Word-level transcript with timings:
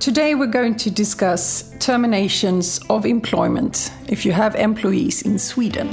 Today 0.00 0.36
we're 0.36 0.46
going 0.46 0.76
to 0.76 0.92
discuss 0.92 1.74
terminations 1.80 2.78
of 2.88 3.04
employment 3.04 3.90
if 4.06 4.24
you 4.24 4.30
have 4.30 4.54
employees 4.54 5.22
in 5.22 5.40
Sweden. 5.40 5.88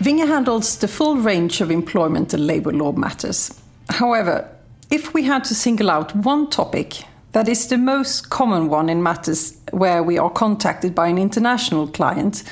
Vinge 0.00 0.26
handles 0.26 0.78
the 0.78 0.88
full 0.88 1.16
range 1.18 1.60
of 1.60 1.70
employment 1.70 2.32
and 2.32 2.46
labor 2.46 2.72
law 2.72 2.92
matters. 2.92 3.52
However, 3.90 4.48
if 4.90 5.12
we 5.12 5.24
had 5.24 5.44
to 5.44 5.54
single 5.54 5.90
out 5.90 6.16
one 6.16 6.48
topic 6.48 7.04
that 7.32 7.48
is 7.48 7.68
the 7.68 7.78
most 7.78 8.28
common 8.30 8.68
one 8.68 8.88
in 8.88 9.02
matters 9.02 9.56
where 9.70 10.02
we 10.02 10.18
are 10.18 10.30
contacted 10.30 10.94
by 10.94 11.06
an 11.06 11.18
international 11.18 11.86
client, 11.86 12.42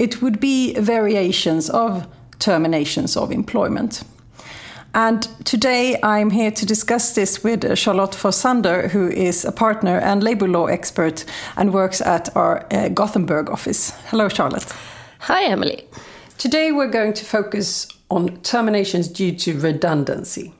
it 0.00 0.22
would 0.22 0.40
be 0.40 0.72
variations 0.80 1.68
of 1.68 2.06
terminations 2.38 3.16
of 3.18 3.30
employment. 3.30 4.02
And 4.94 5.28
today 5.44 6.00
I'm 6.02 6.30
here 6.30 6.50
to 6.50 6.66
discuss 6.66 7.14
this 7.14 7.44
with 7.44 7.78
Charlotte 7.78 8.12
Forsander, 8.12 8.88
who 8.88 9.08
is 9.08 9.44
a 9.44 9.52
partner 9.52 9.98
and 9.98 10.22
labor 10.22 10.48
law 10.48 10.66
expert 10.66 11.26
and 11.56 11.74
works 11.74 12.00
at 12.00 12.34
our 12.34 12.66
uh, 12.72 12.88
Gothenburg 12.88 13.50
office. 13.50 13.90
Hello, 14.06 14.28
Charlotte. 14.28 14.72
Hi, 15.20 15.44
Emily. 15.44 15.84
Today 16.38 16.72
we're 16.72 16.90
going 16.90 17.12
to 17.12 17.24
focus 17.24 17.86
on 18.08 18.38
terminations 18.38 19.06
due 19.06 19.32
to 19.36 19.60
redundancy. 19.60 20.52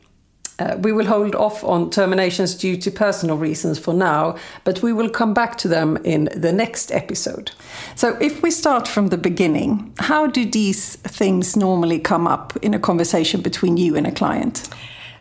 Uh, 0.60 0.77
we 0.80 0.92
will 0.92 1.06
hold 1.06 1.34
off 1.34 1.64
on 1.64 1.88
terminations 1.91 2.55
due 2.55 2.77
to 2.77 2.91
personal 2.91 3.38
reasons 3.38 3.78
for 3.78 3.95
now, 3.95 4.37
but 4.64 4.83
we 4.83 4.92
will 4.92 5.09
come 5.09 5.33
back 5.33 5.56
to 5.56 5.69
them 5.69 5.96
in 6.05 6.28
the 6.36 6.52
next 6.52 6.92
episode. 6.92 7.50
So, 7.96 8.16
if 8.20 8.42
we 8.42 8.50
start 8.50 8.86
from 8.86 9.09
the 9.09 9.16
beginning, 9.16 9.92
how 9.98 10.27
do 10.27 10.45
these 10.45 10.96
things 10.96 11.56
normally 11.56 11.98
come 11.98 12.27
up 12.27 12.56
in 12.60 12.74
a 12.74 12.78
conversation 12.78 13.41
between 13.41 13.78
you 13.78 13.97
and 13.97 14.06
a 14.06 14.12
client? 14.12 14.69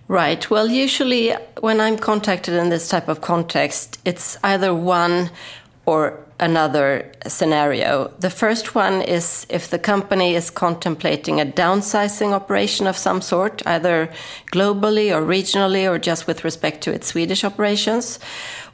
Right. 0.10 0.50
Well, 0.50 0.68
usually 0.68 1.34
when 1.62 1.80
I'm 1.80 1.98
contacted 1.98 2.56
in 2.56 2.70
this 2.70 2.90
type 2.90 3.08
of 3.08 3.22
context, 3.22 4.00
it's 4.06 4.38
either 4.44 4.74
one 4.74 5.30
or 5.86 6.20
another 6.40 7.12
scenario. 7.28 8.12
The 8.20 8.30
first 8.30 8.76
one 8.76 9.02
is 9.02 9.46
if 9.50 9.70
the 9.70 9.80
company 9.80 10.36
is 10.36 10.50
contemplating 10.50 11.40
a 11.40 11.46
downsizing 11.46 12.32
operation 12.32 12.88
of 12.88 12.98
some 12.98 13.22
sort, 13.22 13.62
either 13.66 14.10
globally 14.52 15.14
or 15.16 15.22
regionally 15.22 15.90
or 15.90 16.00
just 16.00 16.28
with 16.28 16.44
respect 16.44 16.82
to 16.84 16.94
its 16.94 17.08
Swedish 17.08 17.44
operations, 17.44 18.20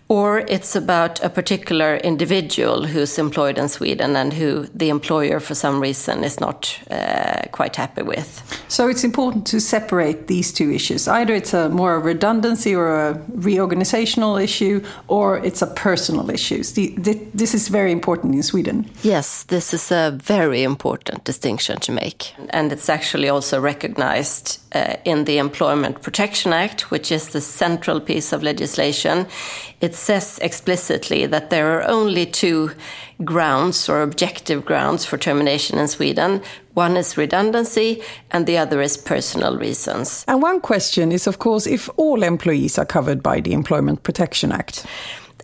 or 0.08 0.39
it's 0.39 0.75
about 0.75 1.23
a 1.23 1.30
particular 1.30 1.98
individual 1.98 2.86
who's 2.86 3.17
employed 3.17 3.58
in 3.58 3.67
Sweden 3.67 4.16
and 4.16 4.34
who 4.34 4.67
the 4.73 4.89
employer, 4.89 5.39
for 5.39 5.56
some 5.56 5.80
reason, 5.80 6.23
is 6.23 6.39
not 6.39 6.80
uh, 6.92 7.42
quite 7.52 7.75
happy 7.75 8.03
with. 8.03 8.44
So 8.67 8.88
it's 8.88 9.03
important 9.03 9.47
to 9.47 9.59
separate 9.59 10.28
these 10.28 10.53
two 10.53 10.72
issues. 10.72 11.08
Either 11.08 11.34
it's 11.34 11.53
a 11.53 11.70
more 11.70 11.95
a 11.95 12.00
redundancy 12.00 12.75
or 12.75 13.09
a 13.09 13.16
reorganizational 13.31 14.42
issue, 14.42 14.84
or 15.08 15.38
it's 15.38 15.62
a 15.62 15.67
personal 15.67 16.30
issue. 16.30 16.64
This 17.34 17.53
is 17.53 17.67
very 17.69 17.92
important 17.92 18.36
in 18.36 18.44
Sweden. 18.44 18.90
Yes, 19.02 19.44
this 19.44 19.73
is 19.73 19.92
a 19.92 20.12
very 20.12 20.62
important 20.62 21.23
distinction 21.23 21.80
to 21.80 21.92
make. 21.92 22.34
And 22.50 22.72
it's 22.72 22.90
actually 22.90 23.30
also 23.30 23.59
recognized 23.59 24.59
uh, 24.75 24.97
in 25.06 25.25
the 25.25 25.38
Employment 25.38 26.02
Protection 26.02 26.53
Act, 26.53 26.92
which 26.92 27.12
is 27.12 27.30
the 27.30 27.42
central 27.42 28.00
piece 28.00 28.34
of 28.34 28.44
legislation. 28.44 29.25
It 29.95 29.99
says 29.99 30.39
explicitly 30.41 31.25
that 31.25 31.51
there 31.51 31.79
are 31.79 31.89
only 31.89 32.25
two 32.25 32.71
grounds 33.23 33.88
or 33.88 34.01
objective 34.01 34.65
grounds 34.65 35.05
for 35.05 35.17
termination 35.17 35.79
in 35.79 35.88
Sweden. 35.88 36.41
One 36.73 36.97
is 36.97 37.15
redundancy, 37.15 38.01
and 38.29 38.45
the 38.45 38.57
other 38.57 38.81
is 38.81 38.97
personal 38.97 39.57
reasons. 39.57 40.25
And 40.27 40.41
one 40.41 40.59
question 40.59 41.13
is, 41.13 41.27
of 41.27 41.39
course, 41.39 41.66
if 41.66 41.89
all 41.95 42.23
employees 42.23 42.77
are 42.77 42.85
covered 42.85 43.23
by 43.23 43.39
the 43.39 43.53
Employment 43.53 44.03
Protection 44.03 44.51
Act. 44.51 44.85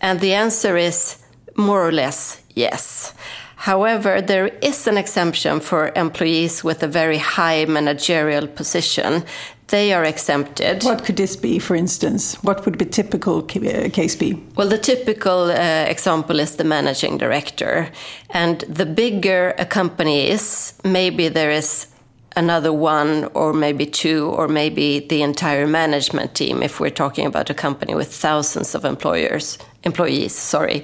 And 0.02 0.20
the 0.20 0.34
answer 0.34 0.76
is 0.76 1.16
more 1.56 1.82
or 1.82 1.92
less 1.92 2.42
yes. 2.54 3.14
However, 3.56 4.20
there 4.20 4.48
is 4.60 4.86
an 4.86 4.98
exemption 4.98 5.60
for 5.60 5.92
employees 5.96 6.62
with 6.62 6.82
a 6.82 6.88
very 6.88 7.18
high 7.18 7.64
managerial 7.64 8.48
position 8.48 9.24
they 9.68 9.92
are 9.92 10.04
exempted. 10.04 10.84
What 10.84 11.04
could 11.04 11.16
this 11.16 11.34
be, 11.36 11.58
for 11.58 11.74
instance? 11.74 12.34
What 12.42 12.64
would 12.64 12.76
be 12.76 12.84
typical 12.84 13.38
uh, 13.38 13.88
case 13.90 14.14
be? 14.14 14.34
Well, 14.56 14.68
the 14.68 14.78
typical 14.78 15.50
uh, 15.50 15.86
example 15.88 16.40
is 16.40 16.56
the 16.56 16.64
managing 16.64 17.18
director. 17.18 17.90
And 18.30 18.60
the 18.68 18.86
bigger 18.86 19.54
a 19.58 19.64
company 19.64 20.28
is, 20.28 20.74
maybe 20.84 21.28
there 21.28 21.50
is 21.50 21.86
another 22.36 22.72
one 22.72 23.24
or 23.34 23.52
maybe 23.52 23.86
two 23.86 24.30
or 24.30 24.48
maybe 24.48 25.00
the 25.00 25.22
entire 25.22 25.66
management 25.66 26.34
team 26.34 26.62
if 26.62 26.80
we're 26.80 26.90
talking 26.90 27.26
about 27.26 27.50
a 27.50 27.54
company 27.54 27.94
with 27.94 28.12
thousands 28.12 28.74
of 28.74 28.84
employers 28.84 29.58
employees 29.84 30.34
sorry 30.34 30.82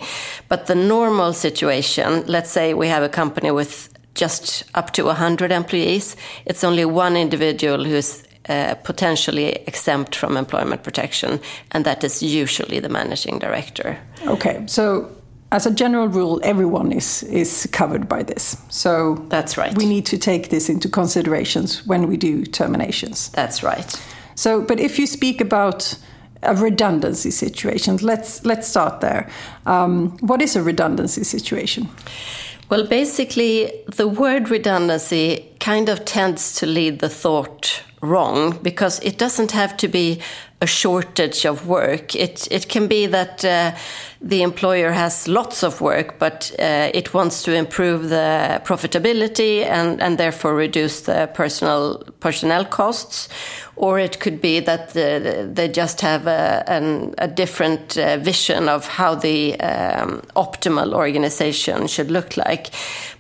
but 0.49 0.67
the 0.67 0.75
normal 0.75 1.33
situation 1.33 2.23
let's 2.27 2.51
say 2.51 2.75
we 2.75 2.89
have 2.89 3.03
a 3.03 3.09
company 3.09 3.51
with 3.51 3.89
just 4.15 4.65
up 4.75 4.93
to 4.93 5.05
100 5.05 5.51
employees 5.51 6.17
it's 6.45 6.63
only 6.63 6.85
one 6.85 7.17
individual 7.17 7.83
who's 7.85 8.25
uh, 8.49 8.75
potentially 8.85 9.53
exempt 9.67 10.15
from 10.15 10.37
employment 10.37 10.83
protection, 10.83 11.41
and 11.73 11.85
that 11.85 12.05
is 12.05 12.23
usually 12.23 12.81
the 12.81 12.89
managing 12.89 13.39
director. 13.39 13.99
Okay, 14.27 14.63
so 14.67 15.11
as 15.51 15.67
a 15.67 15.71
general 15.71 16.09
rule, 16.09 16.41
everyone 16.43 16.93
is 16.93 17.23
is 17.23 17.69
covered 17.73 18.09
by 18.09 18.23
this. 18.23 18.57
So 18.69 19.15
that's 19.29 19.57
right. 19.57 19.77
We 19.77 19.87
need 19.87 20.07
to 20.07 20.19
take 20.19 20.49
this 20.49 20.69
into 20.69 20.89
considerations 20.89 21.87
when 21.87 22.09
we 22.09 22.17
do 22.17 22.45
terminations. 22.45 23.31
That's 23.31 23.63
right. 23.63 24.01
So, 24.35 24.61
but 24.61 24.79
if 24.79 24.99
you 24.99 25.07
speak 25.07 25.41
about 25.41 25.99
a 26.43 26.55
redundancy 26.55 27.31
situation, 27.31 27.97
let's 27.97 28.45
let's 28.45 28.69
start 28.69 29.01
there. 29.01 29.29
Um, 29.67 30.17
what 30.21 30.43
is 30.43 30.57
a 30.57 30.63
redundancy 30.63 31.25
situation? 31.25 31.89
Well, 32.71 32.87
basically, 32.87 33.73
the 33.97 34.07
word 34.07 34.51
redundancy 34.51 35.45
kind 35.59 35.89
of 35.89 36.05
tends 36.05 36.55
to 36.61 36.67
lead 36.67 36.99
the 36.99 37.09
thought 37.09 37.83
wrong 38.01 38.59
because 38.63 39.01
it 39.01 39.19
doesn't 39.19 39.53
have 39.53 39.77
to 39.77 39.89
be 39.89 40.21
a 40.61 40.67
shortage 40.67 41.45
of 41.45 41.67
work. 41.67 42.15
It 42.15 42.49
it 42.51 42.69
can 42.69 42.89
be 42.89 43.07
that 43.07 43.45
uh, 43.45 43.73
the 44.21 44.43
employer 44.43 44.91
has 44.91 45.29
lots 45.29 45.63
of 45.63 45.81
work, 45.81 46.19
but 46.19 46.53
uh, 46.59 46.91
it 46.95 47.15
wants 47.15 47.43
to 47.45 47.53
improve 47.53 48.09
the 48.09 48.61
profitability 48.65 49.65
and 49.65 50.03
and 50.03 50.19
therefore 50.19 50.57
reduce 50.57 51.03
the 51.03 51.29
personal 51.33 52.03
personnel 52.21 52.65
costs, 52.65 53.29
or 53.77 54.01
it 54.01 54.19
could 54.19 54.41
be 54.41 54.61
that 54.61 54.89
the, 54.95 55.49
they 55.55 55.69
just 55.69 56.01
have 56.01 56.27
a, 56.27 56.65
an, 56.67 57.15
a 57.19 57.29
different 57.29 57.97
uh, 57.97 58.17
vision 58.17 58.69
of 58.69 58.89
how 58.89 59.15
the 59.15 59.61
um, 59.61 60.23
optimal 60.35 60.93
organization 60.93 61.87
should 61.87 62.11
look 62.11 62.37
like. 62.37 62.71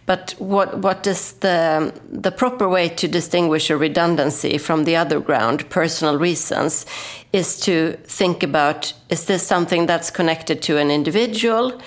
But 0.08 0.34
what 0.38 0.78
what 0.78 1.06
is 1.06 1.32
the 1.32 1.92
the 2.22 2.30
proper 2.30 2.66
way 2.66 2.88
to 2.88 3.06
distinguish 3.06 3.70
a 3.70 3.76
redundancy 3.76 4.56
from 4.58 4.84
the 4.84 4.96
other 4.96 5.20
ground, 5.20 5.68
personal 5.68 6.18
reasons, 6.18 6.86
is 7.32 7.60
to 7.60 7.92
think 8.04 8.42
about 8.42 8.94
is 9.10 9.26
this 9.26 9.46
something 9.46 9.86
that's 9.86 10.10
connected 10.10 10.62
to 10.62 10.78
an 10.78 10.90
individual? 10.90 11.78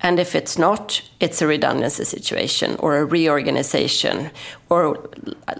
And 0.00 0.20
if 0.20 0.34
it's 0.36 0.56
not, 0.58 1.02
it's 1.18 1.42
a 1.42 1.46
redundancy 1.48 2.04
situation 2.04 2.76
or 2.78 2.98
a 2.98 3.04
reorganization, 3.04 4.30
or 4.68 5.10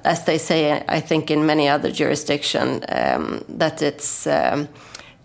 as 0.04 0.24
they 0.26 0.38
say, 0.38 0.84
I 0.88 1.00
think 1.00 1.30
in 1.30 1.44
many 1.44 1.68
other 1.68 1.90
jurisdictions, 1.90 2.84
um, 2.88 3.44
that 3.58 3.82
it's 3.82 4.28
um, 4.28 4.68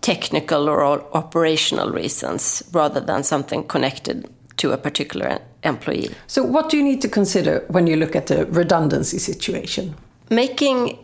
technical 0.00 0.68
or 0.68 1.04
operational 1.14 1.92
reasons 1.92 2.64
rather 2.72 3.00
than 3.00 3.22
something 3.22 3.68
connected 3.68 4.28
to 4.56 4.72
a 4.72 4.76
particular 4.76 5.38
employee. 5.64 6.10
So, 6.26 6.42
what 6.42 6.68
do 6.68 6.76
you 6.76 6.82
need 6.82 7.00
to 7.02 7.08
consider 7.08 7.64
when 7.68 7.86
you 7.86 7.96
look 7.96 8.16
at 8.16 8.26
the 8.26 8.46
redundancy 8.46 9.18
situation? 9.18 9.94
Making 10.30 10.98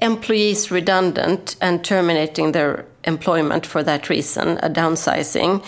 employees 0.00 0.70
redundant 0.70 1.56
and 1.60 1.84
terminating 1.84 2.52
their 2.52 2.84
employment 3.04 3.66
for 3.66 3.82
that 3.82 4.08
reason, 4.08 4.58
a 4.58 4.70
downsizing, 4.70 5.64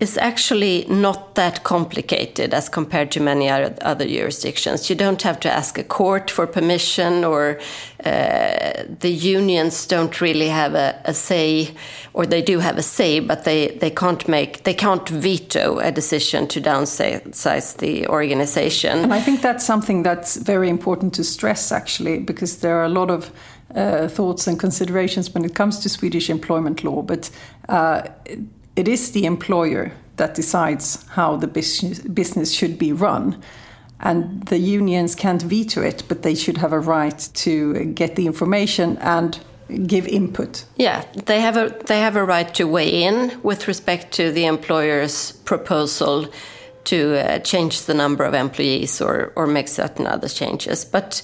is 0.00 0.16
actually 0.16 0.86
not 0.88 1.34
that 1.34 1.62
complicated 1.62 2.54
as 2.54 2.70
compared 2.70 3.10
to 3.10 3.20
many 3.20 3.50
other 3.50 4.06
jurisdictions. 4.06 4.88
You 4.88 4.96
don't 4.96 5.20
have 5.22 5.38
to 5.40 5.50
ask 5.52 5.78
a 5.78 5.84
court 5.84 6.30
for 6.30 6.46
permission, 6.46 7.22
or 7.22 7.60
uh, 8.04 8.84
the 9.00 9.10
unions 9.10 9.86
don't 9.86 10.20
really 10.22 10.48
have 10.48 10.74
a, 10.74 10.98
a, 11.04 11.12
say, 11.12 11.74
or 12.14 12.24
they 12.24 12.40
do 12.40 12.60
have 12.60 12.78
a 12.78 12.82
say, 12.82 13.20
but 13.20 13.44
they, 13.44 13.68
they 13.80 13.90
can't 13.90 14.26
make 14.26 14.64
they 14.64 14.74
can't 14.74 15.06
veto 15.06 15.78
a 15.78 15.92
decision 15.92 16.48
to 16.48 16.60
downsize 16.62 17.76
the 17.76 18.08
organization. 18.08 19.00
And 19.00 19.12
I 19.12 19.20
think 19.20 19.42
that's 19.42 19.66
something 19.66 20.02
that's 20.02 20.36
very 20.36 20.70
important 20.70 21.12
to 21.14 21.24
stress, 21.24 21.70
actually, 21.70 22.20
because 22.20 22.60
there 22.60 22.76
are 22.78 22.84
a 22.84 22.88
lot 22.88 23.10
of 23.10 23.30
uh, 23.74 24.08
thoughts 24.08 24.46
and 24.46 24.58
considerations 24.58 25.34
when 25.34 25.44
it 25.44 25.54
comes 25.54 25.78
to 25.80 25.90
Swedish 25.90 26.30
employment 26.30 26.84
law, 26.84 27.02
but. 27.02 27.30
Uh, 27.68 28.02
it 28.76 28.88
is 28.88 29.12
the 29.12 29.24
employer 29.24 29.92
that 30.16 30.34
decides 30.34 31.04
how 31.10 31.36
the 31.36 31.46
business, 31.46 32.00
business 32.00 32.52
should 32.52 32.78
be 32.78 32.92
run. 32.92 33.42
and 34.02 34.46
the 34.46 34.58
unions 34.58 35.14
can't 35.14 35.42
veto 35.42 35.82
it, 35.82 36.02
but 36.08 36.22
they 36.22 36.34
should 36.34 36.56
have 36.56 36.72
a 36.72 36.80
right 36.80 37.28
to 37.34 37.84
get 37.94 38.16
the 38.16 38.26
information 38.26 38.96
and 38.98 39.38
give 39.86 40.08
input. 40.08 40.64
Yeah, 40.76 41.04
they 41.26 41.40
have 41.40 41.56
a 41.56 41.68
they 41.86 42.00
have 42.00 42.16
a 42.16 42.24
right 42.24 42.54
to 42.54 42.64
weigh 42.64 43.04
in 43.04 43.40
with 43.42 43.68
respect 43.68 44.12
to 44.12 44.32
the 44.32 44.46
employer's 44.46 45.32
proposal 45.44 46.26
to 46.84 46.96
uh, 47.18 47.38
change 47.40 47.82
the 47.82 47.94
number 47.94 48.24
of 48.24 48.34
employees 48.34 49.00
or 49.00 49.32
or 49.36 49.46
make 49.46 49.68
certain 49.68 50.06
other 50.06 50.28
changes. 50.28 50.84
But 50.84 51.22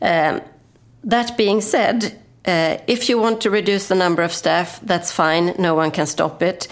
um, 0.00 0.40
that 1.04 1.36
being 1.36 1.62
said, 1.62 2.18
uh, 2.44 2.78
if 2.86 3.08
you 3.08 3.18
want 3.18 3.40
to 3.42 3.50
reduce 3.50 3.88
the 3.88 3.94
number 3.94 4.22
of 4.22 4.32
staff, 4.32 4.80
that's 4.82 5.12
fine. 5.12 5.54
No 5.58 5.74
one 5.74 5.90
can 5.90 6.06
stop 6.06 6.42
it. 6.42 6.68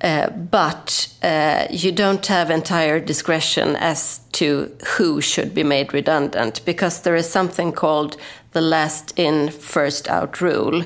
Uh, 0.00 0.28
but 0.28 1.08
uh, 1.22 1.66
you 1.70 1.90
don't 1.90 2.26
have 2.26 2.50
entire 2.50 3.00
discretion 3.00 3.76
as 3.76 4.20
to 4.32 4.70
who 4.96 5.20
should 5.20 5.54
be 5.54 5.64
made 5.64 5.94
redundant 5.94 6.62
because 6.66 7.00
there 7.00 7.16
is 7.16 7.28
something 7.28 7.72
called 7.72 8.16
the 8.52 8.60
last 8.60 9.18
in, 9.18 9.50
first 9.50 10.08
out 10.08 10.40
rule. 10.40 10.84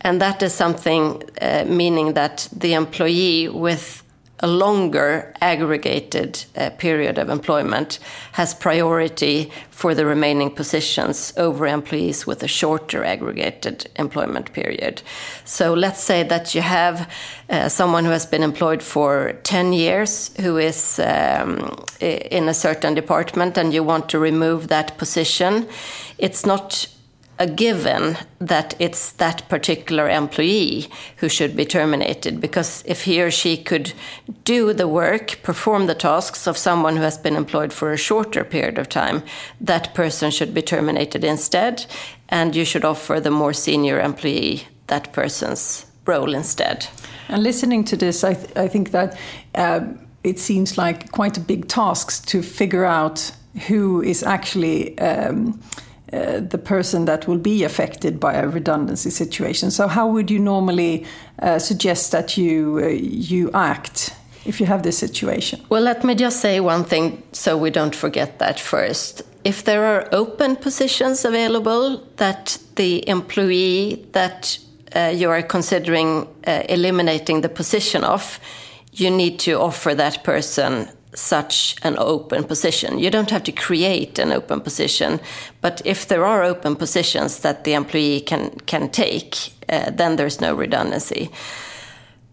And 0.00 0.20
that 0.20 0.42
is 0.42 0.52
something 0.52 1.22
uh, 1.40 1.64
meaning 1.66 2.14
that 2.14 2.48
the 2.52 2.74
employee 2.74 3.48
with 3.48 4.02
a 4.40 4.46
longer 4.46 5.32
aggregated 5.40 6.44
uh, 6.56 6.70
period 6.70 7.18
of 7.18 7.28
employment 7.28 7.98
has 8.32 8.54
priority 8.54 9.50
for 9.70 9.94
the 9.94 10.06
remaining 10.06 10.50
positions 10.50 11.32
over 11.36 11.66
employees 11.66 12.26
with 12.26 12.42
a 12.42 12.48
shorter 12.48 13.04
aggregated 13.04 13.88
employment 13.96 14.52
period. 14.52 15.02
So 15.44 15.74
let's 15.74 16.02
say 16.02 16.22
that 16.24 16.54
you 16.54 16.62
have 16.62 17.10
uh, 17.48 17.68
someone 17.68 18.04
who 18.04 18.10
has 18.10 18.26
been 18.26 18.42
employed 18.42 18.82
for 18.82 19.38
10 19.42 19.72
years 19.72 20.30
who 20.40 20.56
is 20.56 20.98
um, 20.98 21.84
in 22.00 22.48
a 22.48 22.54
certain 22.54 22.94
department 22.94 23.58
and 23.58 23.74
you 23.74 23.82
want 23.82 24.08
to 24.10 24.18
remove 24.18 24.68
that 24.68 24.96
position. 24.98 25.66
It's 26.18 26.46
not 26.46 26.86
a 27.40 27.46
given 27.46 28.18
that 28.38 28.74
it's 28.78 29.12
that 29.12 29.48
particular 29.48 30.10
employee 30.10 30.88
who 31.16 31.28
should 31.28 31.56
be 31.56 31.64
terminated 31.64 32.38
because 32.38 32.84
if 32.86 33.04
he 33.04 33.22
or 33.22 33.30
she 33.30 33.56
could 33.56 33.94
do 34.44 34.74
the 34.74 34.86
work, 34.86 35.40
perform 35.42 35.86
the 35.86 35.94
tasks 35.94 36.46
of 36.46 36.58
someone 36.58 36.96
who 36.96 37.02
has 37.02 37.16
been 37.16 37.36
employed 37.36 37.72
for 37.72 37.92
a 37.92 37.96
shorter 37.96 38.44
period 38.44 38.76
of 38.76 38.90
time, 38.90 39.22
that 39.58 39.94
person 39.94 40.30
should 40.30 40.52
be 40.52 40.60
terminated 40.60 41.24
instead, 41.24 41.86
and 42.28 42.54
you 42.54 42.64
should 42.66 42.84
offer 42.84 43.18
the 43.18 43.30
more 43.30 43.54
senior 43.54 43.98
employee 43.98 44.66
that 44.88 45.10
person's 45.14 45.86
role 46.04 46.34
instead. 46.34 46.86
And 47.28 47.42
listening 47.42 47.84
to 47.84 47.96
this, 47.96 48.22
I, 48.22 48.34
th 48.34 48.56
I 48.56 48.68
think 48.68 48.90
that 48.90 49.18
uh, 49.54 49.80
it 50.22 50.38
seems 50.38 50.76
like 50.76 51.10
quite 51.10 51.38
a 51.38 51.44
big 51.52 51.68
task 51.68 52.26
to 52.26 52.42
figure 52.42 52.84
out 52.84 53.32
who 53.68 54.02
is 54.02 54.22
actually. 54.22 54.98
Um, 54.98 55.58
uh, 56.12 56.40
the 56.40 56.58
person 56.58 57.04
that 57.04 57.28
will 57.28 57.38
be 57.38 57.64
affected 57.64 58.18
by 58.18 58.34
a 58.34 58.48
redundancy 58.48 59.10
situation. 59.10 59.70
So, 59.70 59.86
how 59.86 60.08
would 60.08 60.30
you 60.30 60.40
normally 60.40 61.04
uh, 61.38 61.58
suggest 61.58 62.10
that 62.12 62.36
you 62.36 62.80
uh, 62.82 62.88
you 62.88 63.50
act 63.52 64.14
if 64.44 64.60
you 64.60 64.66
have 64.66 64.82
this 64.82 64.98
situation? 64.98 65.60
Well, 65.68 65.82
let 65.82 66.02
me 66.04 66.14
just 66.14 66.40
say 66.40 66.60
one 66.60 66.84
thing 66.84 67.22
so 67.32 67.56
we 67.56 67.70
don't 67.70 67.94
forget 67.94 68.38
that 68.38 68.58
first. 68.58 69.22
If 69.44 69.62
there 69.64 69.84
are 69.84 70.08
open 70.12 70.56
positions 70.56 71.24
available 71.24 72.02
that 72.16 72.58
the 72.74 73.08
employee 73.08 74.04
that 74.12 74.58
uh, 74.94 75.12
you 75.14 75.30
are 75.30 75.42
considering 75.42 76.26
uh, 76.46 76.62
eliminating 76.68 77.42
the 77.42 77.48
position 77.48 78.04
of, 78.04 78.40
you 78.92 79.10
need 79.10 79.38
to 79.38 79.52
offer 79.52 79.94
that 79.94 80.24
person 80.24 80.88
such 81.14 81.76
an 81.82 81.96
open 81.98 82.44
position. 82.44 82.98
You 82.98 83.10
don't 83.10 83.30
have 83.30 83.42
to 83.44 83.52
create 83.52 84.18
an 84.18 84.32
open 84.32 84.60
position, 84.60 85.20
but 85.60 85.82
if 85.84 86.06
there 86.06 86.24
are 86.24 86.42
open 86.44 86.76
positions 86.76 87.40
that 87.40 87.64
the 87.64 87.74
employee 87.74 88.20
can 88.20 88.50
can 88.66 88.88
take, 88.90 89.52
uh, 89.68 89.90
then 89.90 90.16
there's 90.16 90.40
no 90.40 90.54
redundancy. 90.54 91.30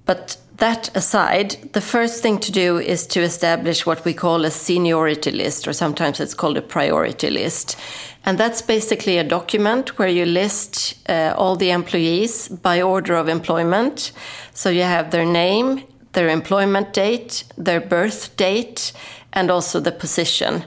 But 0.05 0.37
that 0.57 0.95
aside, 0.95 1.57
the 1.73 1.81
first 1.81 2.21
thing 2.21 2.39
to 2.39 2.51
do 2.51 2.79
is 2.79 3.07
to 3.07 3.21
establish 3.21 3.85
what 3.85 4.05
we 4.05 4.13
call 4.13 4.45
a 4.45 4.51
seniority 4.51 5.31
list, 5.31 5.67
or 5.67 5.73
sometimes 5.73 6.19
it's 6.19 6.33
called 6.33 6.57
a 6.57 6.61
priority 6.61 7.29
list. 7.29 7.77
And 8.25 8.37
that's 8.37 8.61
basically 8.61 9.17
a 9.17 9.23
document 9.23 9.97
where 9.97 10.09
you 10.09 10.25
list 10.25 10.95
uh, 11.09 11.33
all 11.37 11.55
the 11.55 11.71
employees 11.71 12.49
by 12.49 12.81
order 12.81 13.15
of 13.15 13.29
employment. 13.29 14.11
So 14.53 14.69
you 14.69 14.81
have 14.83 15.11
their 15.11 15.25
name, 15.25 15.83
their 16.17 16.29
employment 16.29 16.93
date, 16.93 17.43
their 17.59 17.79
birth 17.79 18.35
date, 18.37 18.91
and 19.33 19.51
also 19.51 19.79
the 19.79 19.91
position. 19.91 20.63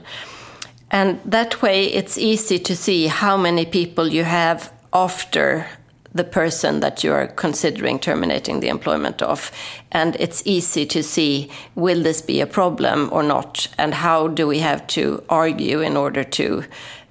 And 0.91 1.19
that 1.25 1.61
way, 1.61 1.87
it's 1.87 2.17
easy 2.17 2.57
to 2.59 2.73
see 2.73 3.07
how 3.07 3.35
many 3.35 3.65
people 3.65 4.07
you 4.07 4.23
have 4.23 4.71
after 4.93 5.67
the 6.13 6.23
person 6.23 6.79
that 6.79 7.03
you 7.03 7.11
are 7.11 7.27
considering 7.27 7.99
terminating 7.99 8.61
the 8.61 8.69
employment 8.69 9.21
of. 9.21 9.51
And 9.91 10.15
it's 10.19 10.41
easy 10.45 10.85
to 10.85 11.03
see 11.03 11.49
will 11.75 12.01
this 12.01 12.21
be 12.21 12.39
a 12.39 12.47
problem 12.47 13.09
or 13.11 13.21
not? 13.21 13.67
And 13.77 13.93
how 13.93 14.29
do 14.29 14.47
we 14.47 14.59
have 14.59 14.87
to 14.87 15.21
argue 15.27 15.81
in 15.81 15.97
order 15.97 16.23
to 16.23 16.63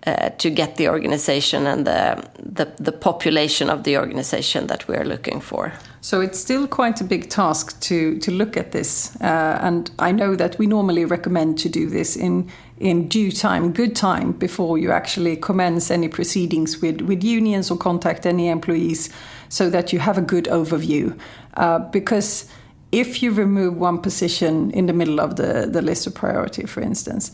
uh, 0.07 0.31
to 0.39 0.49
get 0.49 0.77
the 0.77 0.89
organization 0.89 1.67
and 1.67 1.87
the, 1.87 2.25
the, 2.39 2.73
the 2.79 2.93
population 2.93 3.69
of 3.69 3.83
the 3.85 3.99
organization 3.99 4.67
that 4.67 4.89
we 4.89 4.97
are 4.97 5.05
looking 5.05 5.43
for. 5.43 5.75
So 6.03 6.23
it's 6.23 6.39
still 6.39 6.67
quite 6.67 7.01
a 7.03 7.05
big 7.05 7.29
task 7.29 7.79
to 7.81 8.19
to 8.21 8.31
look 8.31 8.57
at 8.57 8.73
this, 8.73 9.17
uh, 9.21 9.59
and 9.61 9.91
I 9.99 10.13
know 10.13 10.35
that 10.37 10.59
we 10.59 10.67
normally 10.67 11.05
recommend 11.05 11.59
to 11.59 11.69
do 11.69 11.91
this 11.91 12.17
in 12.17 12.49
in 12.79 13.09
due 13.09 13.31
time, 13.31 13.73
good 13.73 13.95
time 13.95 14.33
before 14.33 14.79
you 14.79 14.93
actually 14.93 15.37
commence 15.37 15.91
any 15.95 16.09
proceedings 16.09 16.81
with 16.81 17.03
with 17.03 17.23
unions 17.23 17.71
or 17.71 17.79
contact 17.79 18.27
any 18.27 18.49
employees, 18.49 19.11
so 19.49 19.71
that 19.71 19.93
you 19.93 20.01
have 20.01 20.19
a 20.19 20.23
good 20.23 20.47
overview, 20.47 21.19
uh, 21.57 21.79
because. 21.91 22.47
If 22.93 23.23
you 23.23 23.31
remove 23.31 23.77
one 23.77 23.99
position 23.99 24.73
in 24.73 24.87
the 24.87 24.93
middle 24.93 25.21
of 25.21 25.37
the, 25.37 25.69
the 25.73 25.81
list 25.81 26.09
of 26.09 26.15
priority, 26.15 26.67
for 26.67 26.81
instance, 26.83 27.31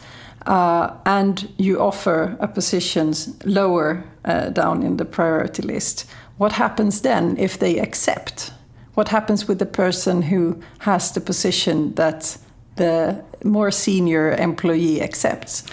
uh, 0.46 0.90
and 1.06 1.48
you 1.56 1.80
offer 1.80 2.36
a 2.40 2.46
position 2.46 3.14
lower 3.46 4.04
uh, 4.26 4.50
down 4.50 4.82
in 4.82 4.96
the 4.98 5.06
priority 5.06 5.62
list, 5.62 6.06
what 6.36 6.52
happens 6.52 7.00
then 7.00 7.36
if 7.38 7.58
they 7.58 7.78
accept? 7.80 8.52
What 8.96 9.08
happens 9.08 9.46
with 9.46 9.58
the 9.58 9.66
person 9.66 10.22
who 10.22 10.58
has 10.78 11.12
the 11.12 11.20
position 11.20 11.94
that 11.96 12.38
the 12.76 13.22
more 13.44 13.70
senior 13.70 14.32
employee 14.32 15.02
accepts? 15.02 15.64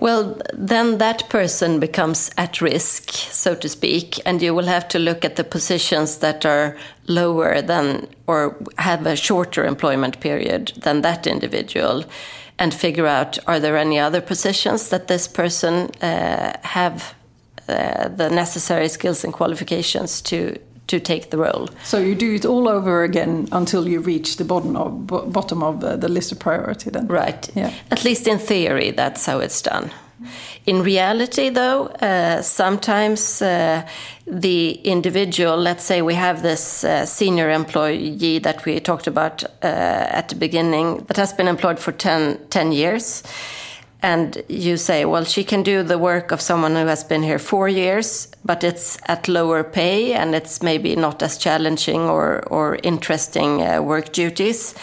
Well, 0.00 0.40
then 0.52 0.98
that 0.98 1.28
person 1.28 1.78
becomes 1.78 2.30
at 2.36 2.60
risk, 2.60 3.10
so 3.10 3.54
to 3.54 3.68
speak, 3.68 4.18
and 4.26 4.42
you 4.42 4.54
will 4.54 4.66
have 4.66 4.88
to 4.88 4.98
look 4.98 5.24
at 5.24 5.36
the 5.36 5.44
positions 5.44 6.18
that 6.18 6.44
are 6.44 6.76
lower 7.06 7.62
than 7.62 8.08
or 8.26 8.56
have 8.78 9.06
a 9.06 9.14
shorter 9.14 9.64
employment 9.64 10.18
period 10.18 10.72
than 10.82 11.02
that 11.02 11.28
individual 11.28 12.04
and 12.58 12.74
figure 12.74 13.06
out 13.06 13.38
are 13.46 13.60
there 13.60 13.76
any 13.76 14.00
other 14.00 14.20
positions 14.20 14.88
that 14.88 15.06
this 15.06 15.28
person 15.28 15.90
uh, 16.02 16.58
have 16.62 17.14
uh, 17.68 18.08
the 18.08 18.28
necessary 18.30 18.88
skills 18.88 19.22
and 19.22 19.32
qualifications 19.32 20.20
to 20.22 20.58
to 20.88 20.98
take 20.98 21.30
the 21.30 21.38
role. 21.38 21.68
So 21.84 21.98
you 21.98 22.14
do 22.14 22.34
it 22.34 22.44
all 22.44 22.68
over 22.68 23.04
again 23.04 23.48
until 23.52 23.88
you 23.88 24.00
reach 24.00 24.36
the 24.36 24.44
bottom 24.44 24.76
of 24.76 25.06
bottom 25.32 25.62
of 25.62 25.80
the, 25.80 25.96
the 25.96 26.08
list 26.08 26.32
of 26.32 26.38
priority. 26.38 26.90
Then, 26.90 27.06
right? 27.06 27.48
Yeah. 27.54 27.72
At 27.90 28.04
least 28.04 28.26
in 28.26 28.38
theory, 28.38 28.90
that's 28.90 29.26
how 29.26 29.38
it's 29.38 29.62
done. 29.62 29.90
In 30.66 30.82
reality, 30.82 31.48
though, 31.48 31.86
uh, 31.86 32.42
sometimes 32.42 33.40
uh, 33.40 33.86
the 34.26 34.72
individual, 34.84 35.56
let's 35.56 35.84
say 35.84 36.02
we 36.02 36.14
have 36.14 36.42
this 36.42 36.84
uh, 36.84 37.06
senior 37.06 37.50
employee 37.50 38.40
that 38.40 38.64
we 38.64 38.80
talked 38.80 39.06
about 39.06 39.44
uh, 39.44 39.66
at 40.18 40.28
the 40.28 40.34
beginning, 40.34 41.04
that 41.06 41.16
has 41.16 41.32
been 41.32 41.48
employed 41.48 41.78
for 41.78 41.92
10, 41.92 42.38
10 42.50 42.72
years. 42.72 43.22
And 44.00 44.42
you 44.48 44.76
say, 44.76 45.04
well, 45.04 45.24
she 45.24 45.42
can 45.42 45.62
do 45.62 45.82
the 45.82 45.98
work 45.98 46.30
of 46.30 46.40
someone 46.40 46.76
who 46.76 46.86
has 46.86 47.02
been 47.02 47.22
here 47.22 47.38
four 47.40 47.68
years, 47.68 48.28
but 48.44 48.62
it's 48.62 48.96
at 49.06 49.26
lower 49.26 49.64
pay 49.64 50.14
and 50.14 50.34
it's 50.34 50.62
maybe 50.62 50.94
not 50.94 51.22
as 51.22 51.36
challenging 51.36 52.02
or, 52.02 52.46
or 52.46 52.78
interesting 52.84 53.60
uh, 53.60 53.82
work 53.82 54.12
duties. 54.12 54.74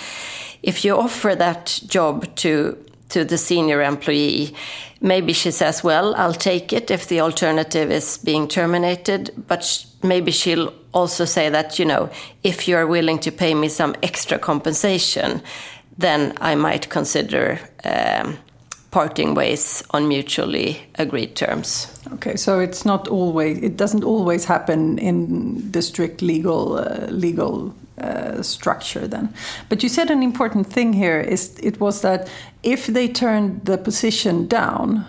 If 0.62 0.84
you 0.84 0.98
offer 0.98 1.34
that 1.36 1.80
job 1.88 2.36
to 2.38 2.78
to 3.10 3.24
the 3.24 3.38
senior 3.38 3.82
employee. 3.82 4.54
Maybe 5.02 5.34
she 5.34 5.52
says, 5.52 5.84
Well, 5.84 6.16
I'll 6.16 6.34
take 6.34 6.74
it 6.74 6.92
if 6.92 7.08
the 7.08 7.22
alternative 7.22 7.92
is 7.92 8.18
being 8.18 8.48
terminated. 8.48 9.32
But 9.48 9.86
maybe 10.04 10.32
she'll 10.32 10.74
also 10.94 11.26
say 11.26 11.50
that, 11.50 11.80
you 11.80 11.86
know, 11.86 12.10
if 12.44 12.68
you're 12.68 12.88
willing 12.88 13.20
to 13.20 13.32
pay 13.32 13.54
me 13.54 13.70
some 13.70 13.96
extra 14.02 14.40
compensation, 14.40 15.42
then 15.98 16.34
I 16.42 16.56
might 16.56 16.90
consider 16.90 17.60
um, 17.84 18.38
parting 18.96 19.36
ways 19.36 19.84
on 19.90 20.08
mutually 20.08 20.78
agreed 20.98 21.36
terms. 21.36 21.88
Okay, 22.14 22.38
so 22.38 22.62
it's 22.62 22.86
not 22.86 23.08
always 23.10 23.58
it 23.62 23.76
doesn't 23.78 24.06
always 24.06 24.46
happen 24.46 24.98
in 25.00 25.72
the 25.72 25.82
strict 25.82 26.22
legal 26.22 26.78
uh, 26.78 27.08
legal 27.12 27.74
uh, 28.02 28.42
structure 28.42 29.08
then. 29.08 29.28
But 29.70 29.84
you 29.84 29.90
said 29.90 30.10
an 30.12 30.24
important 30.24 30.74
thing 30.74 30.94
here 30.94 31.20
is 31.20 31.60
it 31.60 31.80
was 31.80 32.02
that 32.02 32.30
if 32.64 32.88
they 32.88 33.10
turned 33.10 33.66
the 33.66 33.78
position 33.78 34.48
down, 34.48 35.06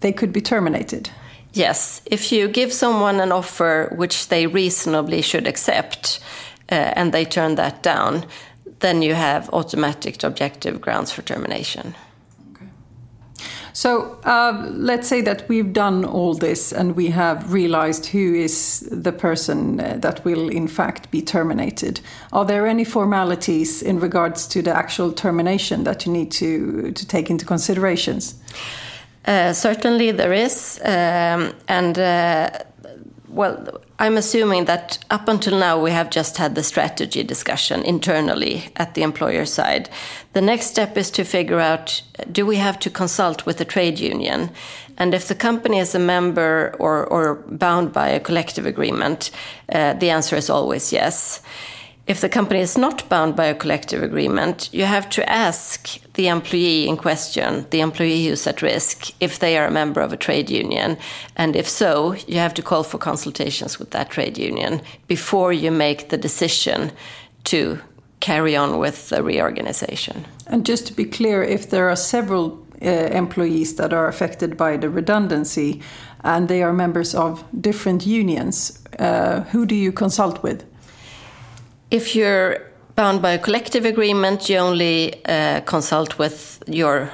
they 0.00 0.12
could 0.12 0.32
be 0.32 0.42
terminated. 0.42 1.10
Yes, 1.54 2.02
if 2.04 2.30
you 2.30 2.48
give 2.48 2.72
someone 2.72 3.22
an 3.22 3.32
offer 3.32 3.88
which 3.96 4.28
they 4.28 4.46
reasonably 4.46 5.22
should 5.22 5.46
accept 5.46 6.20
uh, 6.70 6.92
and 6.96 7.12
they 7.12 7.24
turn 7.24 7.54
that 7.54 7.82
down, 7.82 8.24
then 8.80 9.02
you 9.02 9.14
have 9.14 9.48
automatic 9.52 10.22
objective 10.22 10.80
grounds 10.80 11.10
for 11.12 11.22
termination. 11.22 11.94
So 13.78 14.18
uh, 14.24 14.72
let's 14.72 15.06
say 15.06 15.20
that 15.20 15.48
we've 15.48 15.72
done 15.72 16.04
all 16.04 16.34
this 16.34 16.72
and 16.72 16.96
we 16.96 17.10
have 17.10 17.52
realized 17.52 18.06
who 18.06 18.34
is 18.34 18.80
the 18.90 19.12
person 19.12 19.78
uh, 19.78 19.98
that 20.00 20.24
will 20.24 20.48
in 20.48 20.66
fact 20.66 21.12
be 21.12 21.22
terminated. 21.22 22.00
Are 22.32 22.44
there 22.44 22.66
any 22.66 22.84
formalities 22.84 23.80
in 23.80 24.00
regards 24.00 24.48
to 24.48 24.62
the 24.62 24.76
actual 24.76 25.12
termination 25.12 25.84
that 25.84 26.04
you 26.04 26.12
need 26.12 26.32
to, 26.32 26.90
to 26.90 27.06
take 27.06 27.30
into 27.30 27.46
considerations? 27.46 28.34
Uh, 29.24 29.52
certainly 29.52 30.10
there 30.10 30.32
is. 30.32 30.80
Um, 30.84 31.54
and 31.68 31.96
uh, 32.00 32.50
well, 33.28 33.80
I'm 33.98 34.16
assuming 34.16 34.64
that 34.66 34.98
up 35.10 35.28
until 35.28 35.58
now 35.58 35.80
we 35.80 35.90
have 35.90 36.10
just 36.10 36.36
had 36.36 36.54
the 36.54 36.62
strategy 36.62 37.22
discussion 37.22 37.82
internally 37.84 38.70
at 38.76 38.94
the 38.94 39.02
employer 39.02 39.44
side. 39.44 39.90
The 40.32 40.40
next 40.40 40.66
step 40.66 40.96
is 40.96 41.10
to 41.12 41.24
figure 41.24 41.60
out 41.60 42.02
do 42.32 42.46
we 42.46 42.56
have 42.56 42.78
to 42.80 42.90
consult 42.90 43.44
with 43.44 43.58
the 43.58 43.64
trade 43.64 43.98
union? 43.98 44.50
And 44.96 45.14
if 45.14 45.28
the 45.28 45.34
company 45.34 45.78
is 45.78 45.94
a 45.94 45.98
member 45.98 46.74
or, 46.78 47.06
or 47.06 47.36
bound 47.46 47.92
by 47.92 48.08
a 48.08 48.20
collective 48.20 48.66
agreement, 48.66 49.30
uh, 49.72 49.94
the 49.94 50.10
answer 50.10 50.36
is 50.36 50.50
always 50.50 50.92
yes. 50.92 51.40
If 52.08 52.22
the 52.22 52.28
company 52.30 52.60
is 52.60 52.78
not 52.78 53.06
bound 53.10 53.36
by 53.36 53.44
a 53.44 53.54
collective 53.54 54.02
agreement, 54.02 54.70
you 54.72 54.84
have 54.84 55.10
to 55.10 55.28
ask 55.30 56.00
the 56.14 56.28
employee 56.28 56.88
in 56.88 56.96
question, 56.96 57.66
the 57.68 57.82
employee 57.82 58.26
who's 58.26 58.46
at 58.46 58.62
risk, 58.62 59.12
if 59.20 59.38
they 59.38 59.58
are 59.58 59.66
a 59.66 59.70
member 59.70 60.00
of 60.00 60.10
a 60.10 60.16
trade 60.16 60.48
union. 60.48 60.96
And 61.36 61.54
if 61.54 61.68
so, 61.68 62.14
you 62.26 62.38
have 62.38 62.54
to 62.54 62.62
call 62.62 62.82
for 62.82 62.96
consultations 62.96 63.78
with 63.78 63.90
that 63.90 64.08
trade 64.08 64.38
union 64.38 64.80
before 65.06 65.52
you 65.52 65.70
make 65.70 66.08
the 66.08 66.16
decision 66.16 66.92
to 67.44 67.78
carry 68.20 68.56
on 68.56 68.78
with 68.78 69.10
the 69.10 69.22
reorganization. 69.22 70.24
And 70.46 70.64
just 70.64 70.86
to 70.86 70.94
be 70.94 71.04
clear, 71.04 71.42
if 71.42 71.68
there 71.68 71.90
are 71.90 71.96
several 71.96 72.66
uh, 72.80 72.86
employees 72.86 73.76
that 73.76 73.92
are 73.92 74.08
affected 74.08 74.56
by 74.56 74.78
the 74.78 74.88
redundancy 74.88 75.82
and 76.24 76.48
they 76.48 76.62
are 76.62 76.72
members 76.72 77.14
of 77.14 77.44
different 77.60 78.06
unions, 78.06 78.82
uh, 78.98 79.42
who 79.52 79.66
do 79.66 79.74
you 79.74 79.92
consult 79.92 80.42
with? 80.42 80.64
If 81.90 82.14
you're 82.14 82.60
bound 82.96 83.22
by 83.22 83.32
a 83.32 83.38
collective 83.38 83.84
agreement, 83.84 84.48
you 84.48 84.58
only 84.58 85.24
uh, 85.24 85.60
consult 85.62 86.18
with 86.18 86.62
your 86.66 87.10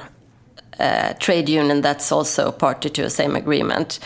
uh, 0.79 1.13
trade 1.19 1.47
union 1.47 1.81
that's 1.81 2.11
also 2.11 2.51
party 2.51 2.89
to 2.89 3.01
the 3.01 3.09
same 3.09 3.35
agreement. 3.35 3.99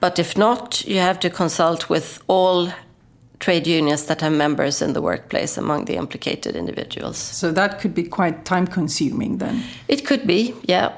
But 0.00 0.18
if 0.18 0.36
not, 0.36 0.84
you 0.86 0.98
have 0.98 1.18
to 1.20 1.30
consult 1.30 1.90
with 1.90 2.22
all 2.26 2.72
trade 3.38 3.66
unions 3.66 4.06
that 4.06 4.20
have 4.20 4.32
members 4.32 4.80
in 4.80 4.92
the 4.94 5.02
workplace 5.02 5.58
among 5.58 5.84
the 5.84 5.96
implicated 5.96 6.56
individuals. 6.56 7.18
So 7.18 7.52
that 7.52 7.78
could 7.80 7.94
be 7.94 8.04
quite 8.04 8.44
time 8.44 8.66
consuming 8.66 9.38
then? 9.38 9.62
It 9.88 10.06
could 10.06 10.26
be, 10.26 10.54
yeah. 10.62 10.92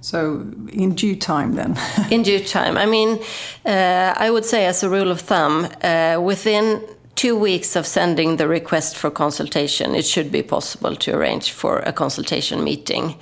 So, 0.00 0.46
in 0.72 0.94
due 0.94 1.16
time, 1.16 1.54
then? 1.54 1.78
in 2.10 2.22
due 2.22 2.40
time. 2.40 2.76
I 2.76 2.86
mean, 2.86 3.20
uh, 3.64 4.14
I 4.16 4.30
would 4.30 4.44
say, 4.44 4.66
as 4.66 4.82
a 4.82 4.88
rule 4.88 5.10
of 5.10 5.20
thumb, 5.20 5.68
uh, 5.82 6.20
within 6.20 6.82
two 7.14 7.36
weeks 7.36 7.76
of 7.76 7.86
sending 7.86 8.36
the 8.36 8.48
request 8.48 8.96
for 8.96 9.10
consultation, 9.10 9.94
it 9.94 10.06
should 10.06 10.30
be 10.32 10.42
possible 10.42 10.96
to 10.96 11.16
arrange 11.16 11.52
for 11.52 11.78
a 11.80 11.92
consultation 11.92 12.64
meeting. 12.64 13.16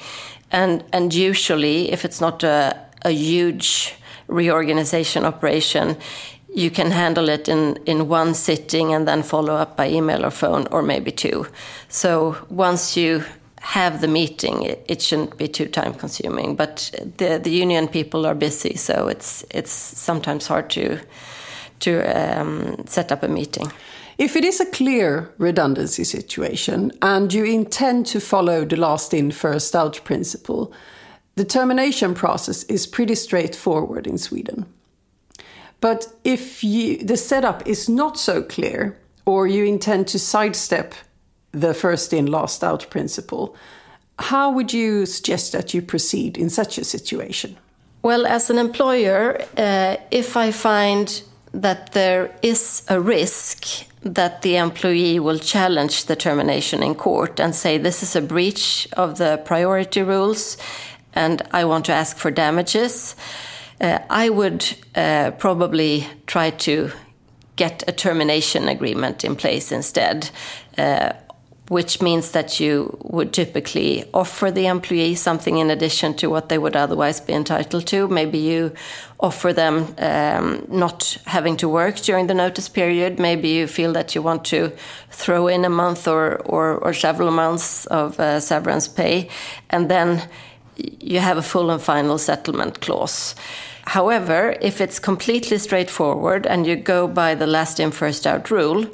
And, 0.52 0.84
and 0.92 1.14
usually, 1.14 1.92
if 1.92 2.04
it's 2.04 2.20
not 2.20 2.42
a, 2.42 2.76
a 3.02 3.10
huge 3.10 3.94
reorganization 4.28 5.24
operation, 5.24 5.96
you 6.54 6.70
can 6.70 6.90
handle 6.90 7.28
it 7.28 7.48
in, 7.48 7.76
in 7.86 8.08
one 8.08 8.34
sitting 8.34 8.92
and 8.92 9.06
then 9.06 9.22
follow 9.22 9.54
up 9.54 9.76
by 9.76 9.88
email 9.88 10.24
or 10.24 10.30
phone, 10.30 10.66
or 10.70 10.82
maybe 10.82 11.12
two. 11.12 11.46
So 11.88 12.36
once 12.48 12.96
you 12.96 13.24
have 13.60 14.00
the 14.00 14.08
meeting, 14.08 14.62
it, 14.62 14.84
it 14.88 15.02
shouldn't 15.02 15.36
be 15.36 15.46
too 15.46 15.66
time 15.66 15.94
consuming. 15.94 16.56
But 16.56 16.90
the, 17.18 17.38
the 17.38 17.50
union 17.50 17.88
people 17.88 18.26
are 18.26 18.34
busy, 18.34 18.76
so 18.76 19.08
it's, 19.08 19.44
it's 19.50 19.70
sometimes 19.70 20.46
hard 20.46 20.70
to 20.70 20.98
to 21.80 22.00
um, 22.02 22.84
set 22.86 23.12
up 23.12 23.22
a 23.22 23.28
meeting. 23.28 23.70
If 24.18 24.36
it 24.36 24.44
is 24.44 24.60
a 24.60 24.66
clear 24.66 25.32
redundancy 25.38 26.04
situation 26.04 26.92
and 27.00 27.32
you 27.32 27.44
intend 27.44 28.06
to 28.06 28.20
follow 28.20 28.64
the 28.64 28.76
last 28.76 29.14
in, 29.14 29.30
first 29.30 29.74
out 29.74 30.00
principle, 30.04 30.72
the 31.36 31.44
termination 31.44 32.14
process 32.14 32.64
is 32.64 32.86
pretty 32.86 33.14
straightforward 33.14 34.06
in 34.06 34.18
Sweden. 34.18 34.66
But 35.80 36.06
if 36.24 36.62
you, 36.62 36.98
the 36.98 37.16
setup 37.16 37.66
is 37.66 37.88
not 37.88 38.18
so 38.18 38.42
clear, 38.42 38.98
or 39.24 39.46
you 39.46 39.64
intend 39.64 40.06
to 40.08 40.18
sidestep 40.18 40.94
the 41.52 41.72
first 41.72 42.12
in, 42.12 42.26
last 42.26 42.62
out 42.62 42.90
principle, 42.90 43.56
how 44.18 44.50
would 44.50 44.72
you 44.72 45.06
suggest 45.06 45.52
that 45.52 45.72
you 45.72 45.80
proceed 45.80 46.36
in 46.36 46.50
such 46.50 46.76
a 46.76 46.84
situation? 46.84 47.56
Well, 48.02 48.26
as 48.26 48.50
an 48.50 48.58
employer, 48.58 49.40
uh, 49.56 49.96
if 50.10 50.36
I 50.36 50.50
find 50.50 51.22
that 51.52 51.92
there 51.92 52.34
is 52.42 52.82
a 52.88 53.00
risk 53.00 53.86
that 54.02 54.42
the 54.42 54.56
employee 54.56 55.18
will 55.18 55.38
challenge 55.38 56.06
the 56.06 56.16
termination 56.16 56.82
in 56.82 56.94
court 56.94 57.38
and 57.38 57.54
say 57.54 57.76
this 57.76 58.02
is 58.02 58.16
a 58.16 58.22
breach 58.22 58.88
of 58.96 59.18
the 59.18 59.40
priority 59.44 60.02
rules 60.02 60.56
and 61.14 61.42
I 61.52 61.64
want 61.64 61.86
to 61.86 61.92
ask 61.92 62.16
for 62.16 62.30
damages, 62.30 63.16
uh, 63.80 63.98
I 64.08 64.28
would 64.28 64.64
uh, 64.94 65.32
probably 65.32 66.06
try 66.26 66.50
to 66.50 66.92
get 67.56 67.84
a 67.88 67.92
termination 67.92 68.68
agreement 68.68 69.24
in 69.24 69.36
place 69.36 69.72
instead. 69.72 70.30
Uh, 70.78 71.12
which 71.70 72.02
means 72.02 72.32
that 72.32 72.58
you 72.58 72.98
would 73.02 73.32
typically 73.32 74.04
offer 74.12 74.50
the 74.50 74.66
employee 74.66 75.14
something 75.14 75.58
in 75.58 75.70
addition 75.70 76.12
to 76.12 76.28
what 76.28 76.48
they 76.48 76.58
would 76.58 76.74
otherwise 76.74 77.20
be 77.20 77.32
entitled 77.32 77.86
to. 77.86 78.08
Maybe 78.08 78.38
you 78.38 78.72
offer 79.20 79.52
them 79.52 79.94
um, 79.98 80.66
not 80.68 81.16
having 81.26 81.56
to 81.58 81.68
work 81.68 81.94
during 81.98 82.26
the 82.26 82.34
notice 82.34 82.68
period. 82.68 83.20
Maybe 83.20 83.50
you 83.50 83.68
feel 83.68 83.92
that 83.92 84.16
you 84.16 84.20
want 84.20 84.44
to 84.46 84.72
throw 85.10 85.46
in 85.46 85.64
a 85.64 85.70
month 85.70 86.08
or, 86.08 86.38
or, 86.38 86.74
or 86.78 86.92
several 86.92 87.30
months 87.30 87.86
of 87.86 88.18
uh, 88.18 88.40
severance 88.40 88.88
pay, 88.88 89.28
and 89.68 89.88
then 89.88 90.28
you 90.98 91.20
have 91.20 91.36
a 91.36 91.42
full 91.42 91.70
and 91.70 91.80
final 91.80 92.18
settlement 92.18 92.80
clause. 92.80 93.36
However, 93.84 94.56
if 94.60 94.80
it's 94.80 94.98
completely 94.98 95.58
straightforward 95.58 96.46
and 96.46 96.66
you 96.66 96.74
go 96.74 97.06
by 97.06 97.36
the 97.36 97.46
last 97.46 97.78
in, 97.78 97.92
first 97.92 98.26
out 98.26 98.50
rule 98.50 98.86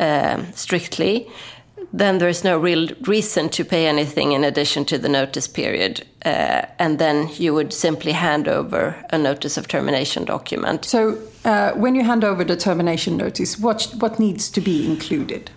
uh, 0.00 0.42
strictly, 0.52 1.28
then 1.92 2.18
there 2.18 2.28
is 2.28 2.44
no 2.44 2.58
real 2.58 2.88
reason 3.02 3.48
to 3.50 3.64
pay 3.64 3.86
anything 3.86 4.32
in 4.32 4.44
addition 4.44 4.84
to 4.86 4.98
the 4.98 5.08
notice 5.08 5.48
period. 5.48 6.06
Uh, 6.24 6.66
and 6.78 6.98
then 6.98 7.28
you 7.34 7.52
would 7.52 7.72
simply 7.72 8.12
hand 8.12 8.48
over 8.48 9.04
a 9.10 9.18
notice 9.18 9.56
of 9.56 9.68
termination 9.68 10.24
document. 10.24 10.84
So, 10.84 11.18
uh, 11.44 11.72
when 11.72 11.94
you 11.94 12.04
hand 12.04 12.24
over 12.24 12.44
the 12.44 12.56
termination 12.56 13.16
notice, 13.16 13.58
what, 13.58 13.92
what 13.98 14.18
needs 14.18 14.50
to 14.50 14.60
be 14.60 14.86
included? 14.86 15.50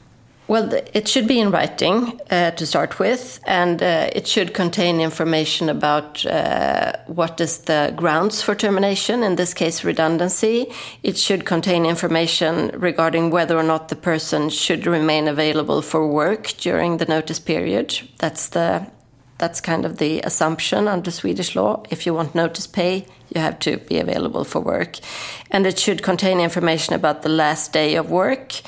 Well, 0.48 0.72
it 0.94 1.10
should 1.10 1.28
be 1.28 1.42
in 1.42 1.52
writing 1.52 2.22
uh, 2.32 2.52
to 2.52 2.66
start 2.66 3.00
with, 3.00 3.42
and 3.44 3.84
uh, 3.84 4.10
it 4.16 4.28
should 4.28 4.54
contain 4.54 5.02
information 5.02 5.68
about 5.68 6.26
uh, 6.26 6.94
what 7.08 7.42
is 7.42 7.58
the 7.60 7.92
grounds 7.98 8.42
for 8.42 8.56
termination, 8.56 9.24
in 9.24 9.36
this 9.36 9.54
case, 9.54 9.84
redundancy. 9.84 10.68
It 11.04 11.18
should 11.18 11.44
contain 11.44 11.86
information 11.86 12.72
regarding 12.80 13.30
whether 13.30 13.58
or 13.58 13.64
not 13.64 13.90
the 13.90 13.98
person 13.98 14.50
should 14.50 14.88
remain 14.88 15.28
available 15.28 15.82
for 15.82 16.08
work 16.08 16.54
during 16.58 16.96
the 16.98 17.06
notice 17.06 17.40
period. 17.40 18.00
That's 18.20 18.48
the 18.50 18.88
that's 19.38 19.62
kind 19.62 19.86
of 19.86 19.98
the 19.98 20.22
assumption 20.22 20.88
under 20.88 21.12
Swedish 21.12 21.56
law. 21.56 21.84
If 21.92 22.08
you 22.08 22.14
want 22.16 22.34
notice 22.34 22.66
pay, 22.66 23.06
you 23.30 23.40
have 23.40 23.60
to 23.60 23.78
be 23.78 24.00
available 24.00 24.44
for 24.44 24.60
work. 24.60 24.98
And 25.52 25.68
it 25.68 25.78
should 25.78 26.02
contain 26.02 26.40
information 26.40 26.96
about 26.96 27.22
the 27.22 27.30
last 27.30 27.72
day 27.72 27.94
of 27.98 28.10
work 28.10 28.62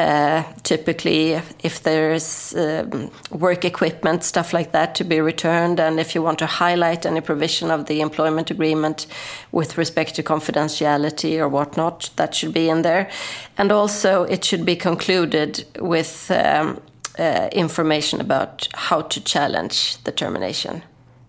uh, 0.00 0.44
typically, 0.62 1.32
if 1.62 1.82
there's 1.82 2.54
um, 2.54 3.10
work 3.30 3.64
equipment, 3.64 4.24
stuff 4.24 4.52
like 4.52 4.72
that, 4.72 4.94
to 4.94 5.04
be 5.04 5.20
returned, 5.20 5.78
and 5.78 6.00
if 6.00 6.14
you 6.14 6.22
want 6.22 6.38
to 6.38 6.46
highlight 6.46 7.04
any 7.04 7.20
provision 7.20 7.70
of 7.70 7.84
the 7.84 8.00
employment 8.00 8.50
agreement 8.50 9.06
with 9.52 9.76
respect 9.76 10.14
to 10.14 10.22
confidentiality 10.22 11.38
or 11.38 11.48
whatnot, 11.48 12.10
that 12.16 12.34
should 12.34 12.54
be 12.54 12.70
in 12.70 12.82
there. 12.82 13.10
And 13.58 13.70
also, 13.70 14.24
it 14.24 14.42
should 14.44 14.64
be 14.64 14.74
concluded 14.74 15.66
with 15.78 16.30
um, 16.30 16.80
uh, 17.18 17.48
information 17.52 18.20
about 18.20 18.68
how 18.74 19.02
to 19.02 19.20
challenge 19.20 20.02
the 20.04 20.12
termination 20.12 20.82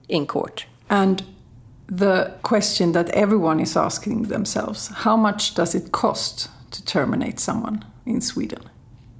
in 0.08 0.26
court. 0.26 0.66
And 0.90 1.24
the 1.88 2.34
question 2.42 2.94
that 2.94 3.10
everyone 3.10 3.60
is 3.60 3.76
asking 3.76 4.24
themselves 4.30 4.88
how 5.04 5.18
much 5.18 5.56
does 5.56 5.76
it 5.76 5.92
cost 5.92 6.50
to 6.72 6.86
terminate 6.86 7.38
someone 7.38 7.84
in 8.06 8.22
Sweden 8.22 8.70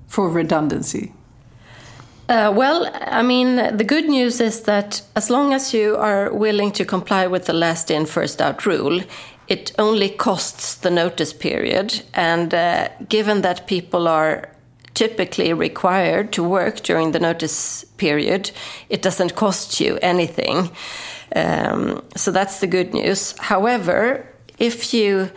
for 0.08 0.30
redundancy? 0.30 1.14
Uh, 2.30 2.50
well, 2.56 2.90
I 2.94 3.24
mean, 3.24 3.56
the 3.76 3.84
good 3.84 4.08
news 4.08 4.40
is 4.40 4.62
that 4.62 5.02
as 5.16 5.30
long 5.30 5.54
as 5.54 5.74
you 5.74 5.98
are 5.98 6.32
willing 6.32 6.72
to 6.74 6.86
comply 6.86 7.28
with 7.28 7.46
the 7.46 7.54
last 7.54 7.92
in, 7.92 8.06
first 8.06 8.42
out 8.42 8.66
rule, 8.66 9.02
it 9.48 9.74
only 9.78 10.08
costs 10.08 10.76
the 10.76 10.90
notice 10.90 11.34
period. 11.34 12.02
And 12.14 12.54
uh, 12.54 12.88
given 13.10 13.42
that 13.42 13.68
people 13.68 14.08
are 14.08 14.50
typically 14.94 15.52
required 15.52 16.32
to 16.32 16.44
work 16.44 16.84
during 16.84 17.12
the 17.12 17.20
notice 17.20 17.84
period, 17.98 18.52
it 18.90 19.02
doesn't 19.02 19.36
cost 19.36 19.82
you 19.82 19.98
anything. 20.02 20.70
Um, 21.36 22.02
so 22.16 22.32
that's 22.32 22.60
the 22.60 22.68
good 22.68 22.94
news. 22.94 23.34
However, 23.40 24.26
if 24.58 24.94
you 24.94 25.32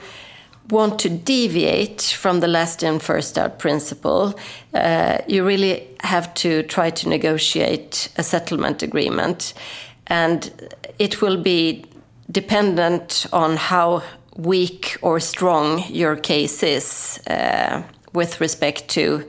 want 0.71 0.99
to 1.00 1.09
deviate 1.09 2.02
from 2.02 2.40
the 2.40 2.49
last 2.49 2.83
in, 2.83 2.99
first 2.99 3.38
out 3.38 3.59
principle, 3.59 4.35
uh, 4.73 5.18
you 5.28 5.44
really 5.44 5.87
have 6.00 6.33
to 6.35 6.62
try 6.64 6.90
to 6.90 7.09
negotiate 7.09 8.09
a 8.16 8.23
settlement 8.23 8.83
agreement. 8.83 9.54
And 10.06 10.50
it 10.99 11.21
will 11.21 11.42
be 11.42 11.85
dependent 12.30 13.26
on 13.33 13.56
how 13.56 14.02
weak 14.37 14.97
or 15.02 15.21
strong 15.21 15.85
your 15.88 16.16
case 16.16 16.62
is 16.62 17.21
uh, 17.28 17.83
with 18.12 18.40
respect 18.40 18.88
to 18.88 19.26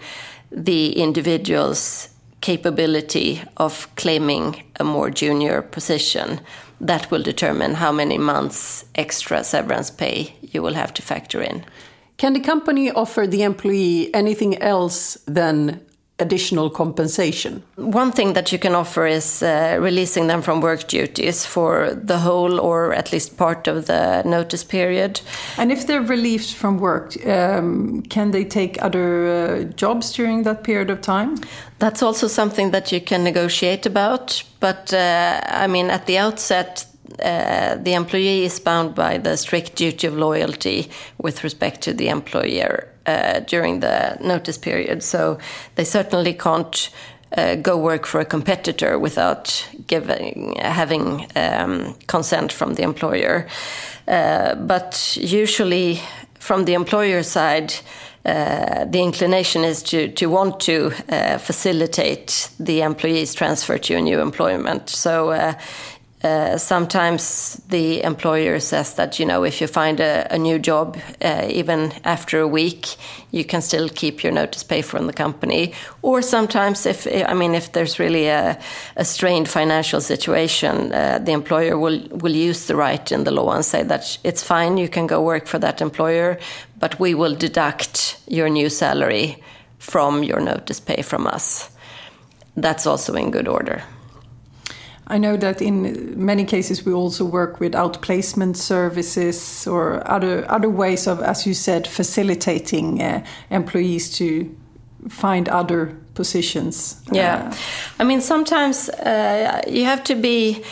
the 0.51 0.93
individual's 0.93 2.09
capability 2.41 3.41
of 3.57 3.87
claiming 3.95 4.63
a 4.79 4.83
more 4.83 5.09
junior 5.09 5.61
position. 5.61 6.39
That 6.81 7.09
will 7.09 7.23
determine 7.23 7.75
how 7.75 7.91
many 7.91 8.17
months 8.17 8.85
extra 8.95 9.43
severance 9.43 9.89
pay 9.89 10.35
you 10.55 10.63
will 10.63 10.73
have 10.73 10.93
to 10.93 11.01
factor 11.01 11.41
in. 11.41 11.63
Can 12.17 12.33
the 12.33 12.39
company 12.39 12.91
offer 12.91 13.27
the 13.27 13.43
employee 13.43 14.09
anything 14.13 14.57
else 14.61 15.17
than 15.27 15.81
additional 16.17 16.69
compensation? 16.69 17.61
One 17.75 18.11
thing 18.11 18.33
that 18.33 18.51
you 18.51 18.59
can 18.59 18.73
offer 18.73 19.05
is 19.05 19.43
uh, 19.43 19.77
releasing 19.81 20.27
them 20.27 20.41
from 20.41 20.61
work 20.61 20.87
duties 20.87 21.45
for 21.45 21.93
the 21.93 22.19
whole 22.19 22.59
or 22.59 22.93
at 22.93 23.11
least 23.11 23.37
part 23.37 23.67
of 23.67 23.87
the 23.87 24.23
notice 24.23 24.63
period. 24.63 25.21
And 25.57 25.71
if 25.71 25.87
they're 25.87 26.01
released 26.01 26.55
from 26.55 26.79
work, 26.79 27.15
um, 27.27 28.01
can 28.03 28.31
they 28.31 28.45
take 28.45 28.81
other 28.81 29.27
uh, 29.27 29.63
jobs 29.75 30.13
during 30.13 30.43
that 30.43 30.63
period 30.63 30.89
of 30.89 31.01
time? 31.01 31.35
That's 31.79 32.01
also 32.01 32.27
something 32.27 32.71
that 32.71 32.91
you 32.91 33.01
can 33.01 33.23
negotiate 33.23 33.85
about. 33.85 34.41
But 34.61 34.93
uh, 34.93 35.41
I 35.43 35.67
mean, 35.67 35.89
at 35.89 36.05
the 36.05 36.17
outset, 36.17 36.85
uh, 37.23 37.75
the 37.75 37.93
employee 37.93 38.45
is 38.45 38.59
bound 38.59 38.95
by 38.95 39.17
the 39.17 39.37
strict 39.37 39.75
duty 39.75 40.07
of 40.07 40.17
loyalty 40.17 40.89
with 41.17 41.43
respect 41.43 41.81
to 41.81 41.93
the 41.93 42.09
employer 42.09 42.87
uh, 43.05 43.39
during 43.41 43.79
the 43.79 44.17
notice 44.21 44.57
period. 44.57 45.03
So 45.03 45.37
they 45.75 45.83
certainly 45.83 46.33
can't 46.33 46.89
uh, 47.37 47.55
go 47.55 47.77
work 47.77 48.05
for 48.05 48.19
a 48.19 48.25
competitor 48.25 48.97
without 48.97 49.67
giving 49.87 50.55
having 50.57 51.27
um, 51.35 51.95
consent 52.07 52.51
from 52.51 52.75
the 52.75 52.83
employer. 52.83 53.47
Uh, 54.07 54.55
but 54.55 55.17
usually, 55.21 55.99
from 56.39 56.65
the 56.65 56.73
employer 56.73 57.23
side. 57.23 57.73
Uh, 58.27 58.85
the 58.85 59.03
inclination 59.03 59.63
is 59.63 59.83
to, 59.83 60.07
to 60.07 60.25
want 60.25 60.59
to 60.59 60.89
facilitate 61.37 62.49
the 62.59 62.81
employee's 62.81 63.35
transfer 63.35 63.77
to 63.77 63.93
a 63.93 64.01
new 64.01 64.19
employment. 64.19 64.89
So 64.89 65.55
uh, 66.25 66.57
sometimes 66.57 67.61
the 67.69 68.01
employer 68.03 68.59
says 68.59 68.95
that 68.95 69.19
you 69.19 69.25
know 69.27 69.43
if 69.43 69.61
you 69.61 69.67
find 69.67 69.99
a, 69.99 70.27
a 70.33 70.37
new 70.39 70.57
job 70.57 70.97
uh, 71.21 71.45
even 71.47 71.93
after 72.03 72.39
a 72.39 72.47
week 72.47 72.95
you 73.31 73.45
can 73.45 73.61
still 73.61 73.87
keep 73.89 74.23
your 74.23 74.33
notice 74.33 74.63
pay 74.63 74.81
from 74.81 75.05
the 75.05 75.13
company. 75.13 75.73
Or 76.01 76.21
sometimes 76.21 76.85
if 76.85 77.07
i 77.31 77.33
mean 77.33 77.55
if 77.55 77.71
there's 77.71 77.99
really 77.99 78.27
a, 78.27 78.57
a 78.95 79.05
strained 79.05 79.47
financial 79.47 80.01
situation 80.01 80.91
uh, 80.91 81.19
the 81.19 81.31
employer 81.31 81.77
will 81.77 81.99
will 82.09 82.35
use 82.49 82.65
the 82.65 82.75
right 82.75 83.11
in 83.11 83.23
the 83.23 83.31
law 83.31 83.51
and 83.51 83.65
say 83.65 83.83
that 83.83 84.17
it's 84.23 84.43
fine 84.43 84.77
you 84.77 84.89
can 84.89 85.07
go 85.07 85.21
work 85.21 85.47
for 85.47 85.59
that 85.59 85.81
employer 85.81 86.39
but 86.79 86.99
we 86.99 87.13
will 87.13 87.35
deduct 87.35 88.17
your 88.27 88.49
new 88.49 88.69
salary 88.69 89.37
from 89.77 90.23
your 90.23 90.39
notice 90.39 90.79
pay 90.79 91.03
from 91.03 91.27
us. 91.27 91.69
That's 92.57 92.87
also 92.87 93.13
in 93.13 93.31
good 93.31 93.47
order 93.47 93.83
I 95.07 95.19
know 95.19 95.37
that 95.37 95.61
in 95.61 96.25
many 96.25 96.45
cases 96.45 96.85
we 96.85 96.93
also 96.93 97.25
work 97.25 97.59
with 97.59 97.73
outplacement 97.73 98.55
services 98.55 99.67
or 99.67 100.01
other 100.09 100.45
other 100.49 100.69
ways 100.69 101.07
of, 101.07 101.21
as 101.21 101.45
you 101.45 101.53
said, 101.53 101.87
facilitating 101.87 103.01
uh, 103.01 103.23
employees 103.49 104.17
to 104.17 104.49
find 105.09 105.47
other 105.49 105.95
positions. 106.15 107.01
Yeah, 107.11 107.49
uh, 107.51 107.55
I 107.99 108.03
mean 108.03 108.21
sometimes 108.21 108.89
uh, 108.89 109.61
you 109.67 109.85
have 109.85 110.03
to 110.03 110.15
be 110.15 110.63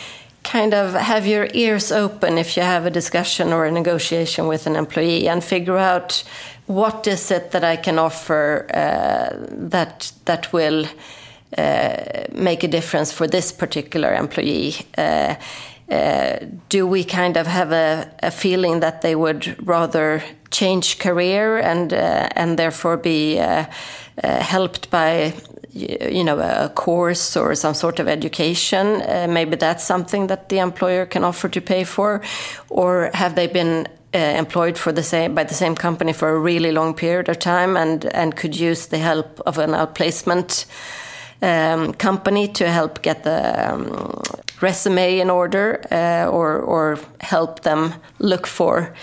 kind 0.42 0.74
of 0.74 0.94
have 0.94 1.26
your 1.26 1.48
ears 1.54 1.92
open 1.92 2.38
if 2.38 2.56
you 2.56 2.62
have 2.62 2.86
a 2.86 2.90
discussion 2.90 3.52
or 3.52 3.64
a 3.66 3.70
negotiation 3.70 4.48
with 4.48 4.66
an 4.66 4.76
employee 4.76 5.28
and 5.28 5.42
figure 5.42 5.78
out 5.78 6.24
what 6.66 7.06
is 7.06 7.30
it 7.30 7.50
that 7.50 7.64
I 7.64 7.76
can 7.76 7.98
offer 7.98 8.66
uh, 8.74 9.36
that 9.70 10.12
that 10.24 10.52
will 10.52 10.86
uh, 11.58 12.24
make 12.32 12.64
a 12.64 12.68
difference 12.68 13.12
for 13.12 13.26
this 13.26 13.52
particular 13.52 14.14
employee? 14.14 14.74
Uh, 14.98 15.34
uh, 15.90 16.38
do 16.70 16.86
we 16.86 17.04
kind 17.04 17.36
of 17.36 17.46
have 17.46 17.70
a, 17.70 18.10
a, 18.22 18.30
feeling 18.30 18.80
that 18.80 19.02
they 19.02 19.14
would 19.14 19.54
rather 19.66 20.22
change 20.50 20.98
career 20.98 21.58
and 21.58 21.92
uh, 21.92 22.26
and 22.36 22.58
therefore 22.58 22.96
be 22.96 23.38
uh, 23.38 23.66
uh, 24.22 24.40
helped 24.40 24.88
by 24.90 25.34
you 25.72 26.24
know 26.24 26.38
a 26.38 26.70
course 26.70 27.36
or 27.36 27.54
some 27.54 27.74
sort 27.74 28.00
of 28.00 28.08
education 28.08 29.02
maybe 29.32 29.56
that's 29.56 29.84
something 29.84 30.28
that 30.28 30.48
the 30.48 30.58
employer 30.58 31.04
can 31.04 31.22
offer 31.22 31.48
to 31.48 31.60
pay 31.60 31.84
for 31.84 32.22
or 32.70 33.10
have 33.12 33.34
they 33.34 33.48
been 33.48 33.86
employed 34.12 34.78
for 34.78 34.92
the 34.92 35.02
same 35.02 35.34
by 35.34 35.44
the 35.44 35.54
same 35.54 35.74
company 35.74 36.12
for 36.12 36.28
a 36.28 36.38
really 36.38 36.70
long 36.70 36.94
period 36.94 37.28
of 37.28 37.38
time 37.38 37.76
and 37.76 38.06
and 38.14 38.36
could 38.36 38.56
use 38.56 38.86
the 38.86 38.98
help 38.98 39.40
of 39.46 39.58
an 39.58 39.70
outplacement 39.70 40.64
um, 41.44 41.92
company 41.92 42.48
to 42.48 42.68
help 42.70 43.02
get 43.02 43.22
the 43.22 43.72
um, 43.72 44.22
resume 44.60 45.18
in 45.18 45.30
order 45.30 45.80
uh, 45.90 46.26
or, 46.30 46.58
or 46.58 46.98
help 47.20 47.60
them 47.60 47.94
look 48.18 48.46
for 48.46 48.94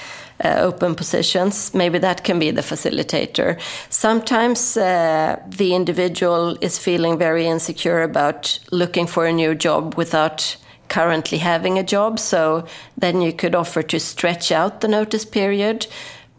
uh, 0.44 0.56
open 0.60 0.96
positions. 0.96 1.74
Maybe 1.74 2.00
that 2.00 2.24
can 2.24 2.40
be 2.40 2.52
the 2.52 2.62
facilitator. 2.62 3.60
Sometimes 3.90 4.76
uh, 4.76 5.40
the 5.48 5.76
individual 5.76 6.58
is 6.62 6.80
feeling 6.80 7.20
very 7.20 7.46
insecure 7.46 8.02
about 8.02 8.60
looking 8.72 9.08
for 9.08 9.26
a 9.26 9.34
new 9.34 9.54
job 9.54 9.96
without 9.96 10.58
currently 10.88 11.38
having 11.38 11.78
a 11.78 11.84
job. 11.84 12.20
So 12.20 12.66
then 12.98 13.22
you 13.22 13.34
could 13.34 13.56
offer 13.56 13.84
to 13.84 14.00
stretch 14.00 14.52
out 14.52 14.82
the 14.82 14.88
notice 14.88 15.26
period, 15.26 15.88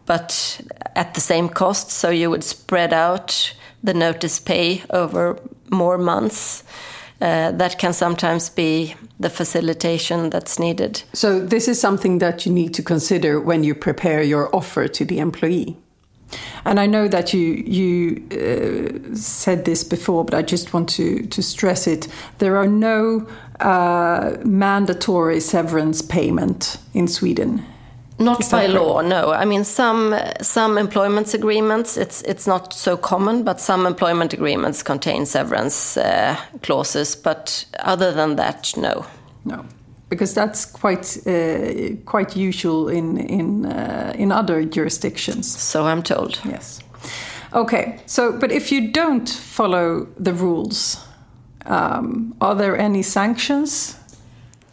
but 0.05 0.61
at 0.95 1.13
the 1.13 1.21
same 1.21 1.49
cost. 1.49 1.91
So 1.91 2.09
you 2.09 2.29
would 2.29 2.43
spread 2.43 2.93
out 2.93 3.55
the 3.83 3.93
notice 3.93 4.39
pay 4.39 4.83
over 4.89 5.39
more 5.69 5.97
months. 5.97 6.63
Uh, 7.21 7.51
that 7.51 7.77
can 7.77 7.93
sometimes 7.93 8.49
be 8.49 8.95
the 9.17 9.29
facilitation 9.29 10.29
that's 10.29 10.59
needed. 10.59 11.03
So, 11.13 11.39
this 11.39 11.67
is 11.69 11.79
something 11.79 12.19
that 12.19 12.45
you 12.45 12.51
need 12.51 12.73
to 12.73 12.83
consider 12.83 13.39
when 13.39 13.63
you 13.63 13.75
prepare 13.75 14.21
your 14.21 14.53
offer 14.53 14.89
to 14.89 15.05
the 15.05 15.19
employee. 15.19 15.77
And 16.65 16.79
I 16.79 16.85
know 16.85 17.07
that 17.07 17.33
you 17.33 17.63
you 17.65 18.23
uh, 18.31 19.15
said 19.15 19.65
this 19.65 19.83
before, 19.83 20.25
but 20.25 20.33
I 20.33 20.41
just 20.41 20.73
want 20.73 20.89
to 20.89 21.25
to 21.27 21.41
stress 21.41 21.87
it. 21.87 22.07
There 22.39 22.57
are 22.57 22.67
no 22.67 23.27
uh, 23.59 24.37
mandatory 24.43 25.39
severance 25.39 26.01
payment 26.01 26.77
in 26.93 27.07
Sweden. 27.07 27.65
Not 28.19 28.49
by 28.51 28.67
law, 28.67 29.01
no. 29.01 29.31
I 29.31 29.45
mean, 29.45 29.63
some 29.63 30.15
some 30.41 30.77
employment 30.77 31.33
agreements 31.33 31.97
it's 31.97 32.21
it's 32.21 32.47
not 32.47 32.73
so 32.73 32.95
common, 32.97 33.43
but 33.43 33.59
some 33.59 33.87
employment 33.87 34.33
agreements 34.33 34.83
contain 34.83 35.25
severance 35.25 35.97
uh, 35.97 36.35
clauses. 36.61 37.15
But 37.15 37.65
other 37.79 38.13
than 38.13 38.35
that, 38.35 38.73
no. 38.77 39.05
No, 39.45 39.65
because 40.09 40.33
that's 40.33 40.65
quite 40.65 41.17
uh, 41.27 41.95
quite 42.05 42.35
usual 42.35 42.87
in 42.87 43.17
in 43.17 43.65
uh, 43.65 44.13
in 44.15 44.31
other 44.31 44.63
jurisdictions. 44.63 45.47
So 45.59 45.85
I'm 45.85 46.03
told. 46.03 46.39
Yes. 46.45 46.79
Okay. 47.53 47.99
So, 48.05 48.31
but 48.31 48.51
if 48.51 48.71
you 48.71 48.91
don't 48.91 49.29
follow 49.29 50.07
the 50.17 50.33
rules, 50.33 50.97
um, 51.65 52.35
are 52.41 52.55
there 52.55 52.77
any 52.77 53.03
sanctions? 53.03 53.97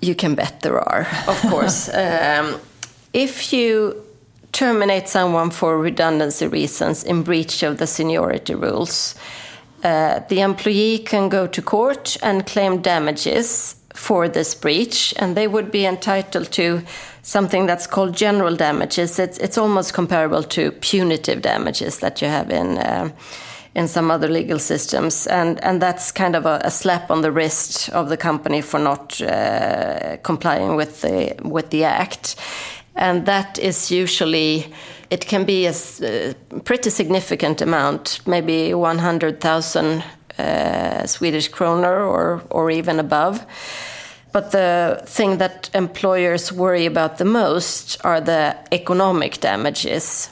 You 0.01 0.15
can 0.15 0.35
bet 0.35 0.61
there 0.61 0.79
are, 0.79 1.07
of 1.29 1.41
course. 1.51 1.89
um, 1.95 2.61
if 3.13 3.53
you 3.53 4.03
terminate 4.53 5.09
someone 5.09 5.51
for 5.51 5.79
redundancy 5.79 6.47
reasons 6.47 7.05
in 7.05 7.23
breach 7.23 7.63
of 7.63 7.79
the 7.79 7.87
seniority 7.87 8.55
rules, 8.55 9.15
uh, 9.85 10.21
the 10.29 10.41
employee 10.41 10.99
can 10.99 11.29
go 11.29 11.47
to 11.47 11.63
court 11.63 12.17
and 12.23 12.47
claim 12.47 12.83
damages 12.83 13.77
for 13.95 14.29
this 14.29 14.55
breach, 14.55 15.15
and 15.19 15.37
they 15.37 15.47
would 15.47 15.71
be 15.71 15.85
entitled 15.85 16.51
to 16.53 16.83
something 17.23 17.67
that's 17.67 17.87
called 17.87 18.15
general 18.15 18.57
damages. 18.57 19.19
It's, 19.19 19.39
it's 19.39 19.59
almost 19.59 19.95
comparable 19.95 20.43
to 20.45 20.73
punitive 20.73 21.43
damages 21.43 21.99
that 21.99 22.23
you 22.23 22.29
have 22.29 22.51
in. 22.51 22.79
Uh, 22.79 23.11
in 23.73 23.87
some 23.87 24.11
other 24.11 24.27
legal 24.27 24.59
systems, 24.59 25.29
and 25.29 25.63
and 25.63 25.81
that's 25.81 26.11
kind 26.11 26.35
of 26.35 26.45
a, 26.45 26.61
a 26.65 26.71
slap 26.73 27.09
on 27.09 27.23
the 27.23 27.31
wrist 27.31 27.89
of 27.91 28.09
the 28.09 28.17
company 28.17 28.61
for 28.61 28.81
not 28.81 29.21
uh, 29.21 30.17
complying 30.25 30.75
with 30.75 31.03
the 31.03 31.37
with 31.45 31.71
the 31.71 31.85
act, 31.85 32.35
and 33.01 33.27
that 33.27 33.59
is 33.59 33.91
usually 33.91 34.73
it 35.11 35.27
can 35.27 35.45
be 35.45 35.67
a, 35.67 35.75
a 36.03 36.35
pretty 36.61 36.91
significant 36.91 37.63
amount, 37.63 38.21
maybe 38.27 38.75
one 38.75 38.99
hundred 38.99 39.41
thousand 39.41 40.05
uh, 40.39 41.07
Swedish 41.07 41.49
kroner 41.49 42.05
or 42.05 42.43
or 42.51 42.71
even 42.71 43.01
above. 43.01 43.45
But 44.33 44.51
the 44.51 45.03
thing 45.07 45.39
that 45.39 45.71
employers 45.75 46.53
worry 46.53 46.87
about 46.87 47.17
the 47.17 47.25
most 47.25 47.99
are 48.05 48.21
the 48.21 48.55
economic 48.71 49.41
damages. 49.41 50.31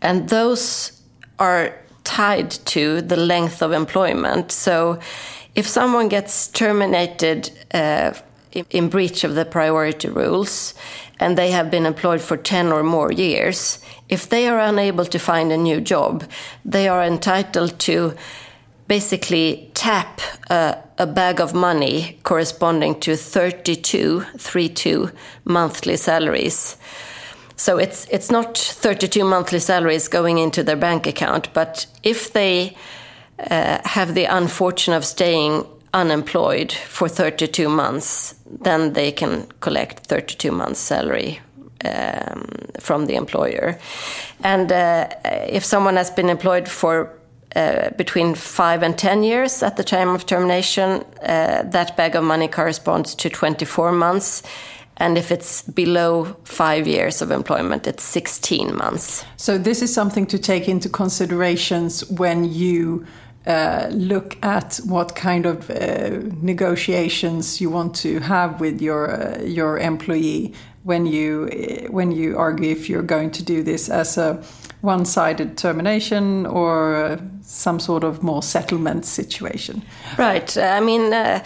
And 0.00 0.28
those 0.28 0.92
are 1.38 1.74
tied 2.04 2.50
to 2.64 3.00
the 3.00 3.16
length 3.16 3.62
of 3.62 3.72
employment. 3.72 4.52
So 4.52 4.98
if 5.54 5.66
someone 5.68 6.08
gets 6.08 6.48
terminated 6.48 7.50
uh, 7.74 8.14
in 8.70 8.88
breach 8.88 9.24
of 9.24 9.34
the 9.34 9.44
priority 9.44 10.08
rules 10.08 10.74
and 11.22 11.38
they 11.38 11.52
have 11.52 11.70
been 11.70 11.86
employed 11.86 12.20
for 12.20 12.36
10 12.36 12.72
or 12.72 12.82
more 12.82 13.12
years, 13.12 13.78
if 14.08 14.28
they 14.28 14.48
are 14.48 14.58
unable 14.58 15.06
to 15.06 15.18
find 15.18 15.52
a 15.52 15.56
new 15.56 15.80
job, 15.80 16.24
they 16.64 16.88
are 16.88 17.02
entitled 17.02 17.78
to 17.78 18.14
basically 18.88 19.70
tap 19.74 20.20
a, 20.50 21.06
bag 21.06 21.40
of 21.40 21.52
money 21.52 22.18
corresponding 22.22 23.00
to 23.00 23.16
32, 23.16 24.20
32 24.38 25.10
monthly 25.44 25.96
salaries. 25.96 26.76
So 27.56 27.78
it's 27.78 28.06
it's 28.10 28.30
not 28.30 28.56
32 28.56 29.24
monthly 29.24 29.58
salaries 29.58 30.08
going 30.08 30.38
into 30.38 30.62
their 30.62 30.76
bank 30.76 31.06
account, 31.06 31.48
but 31.54 31.86
if 32.02 32.32
they 32.32 32.76
uh, 33.50 33.78
have 33.84 34.14
the 34.14 34.26
unfortune 34.26 34.94
of 34.94 35.04
staying 35.04 35.64
unemployed 35.94 36.72
for 36.72 37.08
32 37.08 37.68
months, 37.68 38.34
then 38.46 38.92
they 38.92 39.12
can 39.12 39.46
collect 39.60 40.06
32 40.06 40.50
months 40.50 40.80
salary 40.80 41.40
um, 41.84 42.46
from 42.80 43.06
the 43.06 43.14
employer. 43.14 43.78
And 44.42 44.72
uh, 44.72 45.08
if 45.24 45.64
someone 45.64 45.96
has 45.96 46.10
been 46.10 46.28
employed 46.28 46.68
for 46.68 47.10
uh, 47.54 47.90
between 47.96 48.34
five 48.34 48.82
and 48.82 48.96
10 48.98 49.22
years 49.22 49.62
at 49.62 49.76
the 49.76 49.84
time 49.84 50.08
of 50.08 50.24
termination, 50.24 51.04
uh, 51.22 51.62
that 51.64 51.96
bag 51.96 52.16
of 52.16 52.24
money 52.24 52.48
corresponds 52.48 53.14
to 53.14 53.28
24 53.28 53.92
months. 53.92 54.42
And 54.96 55.18
if 55.18 55.30
it's 55.30 55.62
below 55.62 56.36
five 56.44 56.86
years 56.86 57.22
of 57.22 57.30
employment, 57.30 57.86
it's 57.86 58.04
16 58.04 58.74
months. 58.76 59.24
So, 59.36 59.58
this 59.58 59.82
is 59.82 59.92
something 59.92 60.26
to 60.26 60.38
take 60.38 60.68
into 60.68 60.88
considerations 60.88 62.08
when 62.10 62.44
you 62.44 63.06
uh, 63.46 63.88
look 63.90 64.36
at 64.42 64.80
what 64.86 65.16
kind 65.16 65.46
of 65.46 65.70
uh, 65.70 66.20
negotiations 66.40 67.60
you 67.60 67.70
want 67.70 67.94
to 67.96 68.20
have 68.20 68.60
with 68.60 68.80
your 68.80 69.10
uh, 69.10 69.42
your 69.42 69.78
employee 69.78 70.52
when 70.84 71.06
you 71.06 71.48
uh, 71.52 71.90
when 71.92 72.12
you 72.12 72.38
argue 72.38 72.70
if 72.70 72.88
you're 72.88 73.02
going 73.02 73.30
to 73.30 73.42
do 73.42 73.62
this 73.62 73.88
as 73.88 74.16
a 74.18 74.42
one-sided 74.82 75.56
termination 75.56 76.46
or 76.46 77.18
some 77.42 77.78
sort 77.78 78.04
of 78.04 78.22
more 78.22 78.42
settlement 78.42 79.04
situation. 79.04 79.82
Right. 80.18 80.56
I 80.56 80.80
mean, 80.80 81.12
uh, 81.12 81.44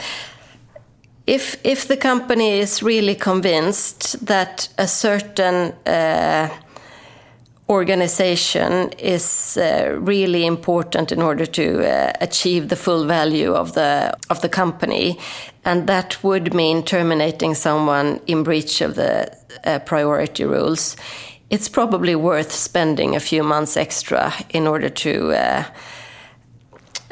if 1.27 1.57
if 1.65 1.89
the 1.89 1.97
company 1.97 2.61
is 2.61 2.83
really 2.83 3.15
convinced 3.15 4.27
that 4.27 4.69
a 4.79 4.87
certain 4.87 5.73
uh, 5.87 6.49
organization 7.69 8.91
is 8.99 9.57
uh, 9.57 9.97
really 9.99 10.47
important 10.47 11.13
in 11.13 11.21
order 11.21 11.47
to 11.47 11.85
uh, 11.85 12.13
achieve 12.21 12.69
the 12.69 12.77
full 12.77 13.05
value 13.05 13.53
of 13.53 13.73
the 13.73 14.17
of 14.31 14.41
the 14.41 14.49
company, 14.49 15.19
and 15.65 15.87
that 15.87 16.23
would 16.23 16.55
mean 16.55 16.83
terminating 16.83 17.55
someone 17.55 18.21
in 18.27 18.43
breach 18.43 18.81
of 18.81 18.95
the 18.95 19.37
uh, 19.65 19.79
priority 19.81 20.45
rules 20.45 20.97
it's 21.51 21.69
probably 21.69 22.15
worth 22.17 22.53
spending 22.53 23.15
a 23.15 23.21
few 23.21 23.43
months 23.43 23.77
extra 23.77 24.33
in 24.51 24.67
order 24.67 24.89
to 24.89 25.33
uh, 25.33 25.65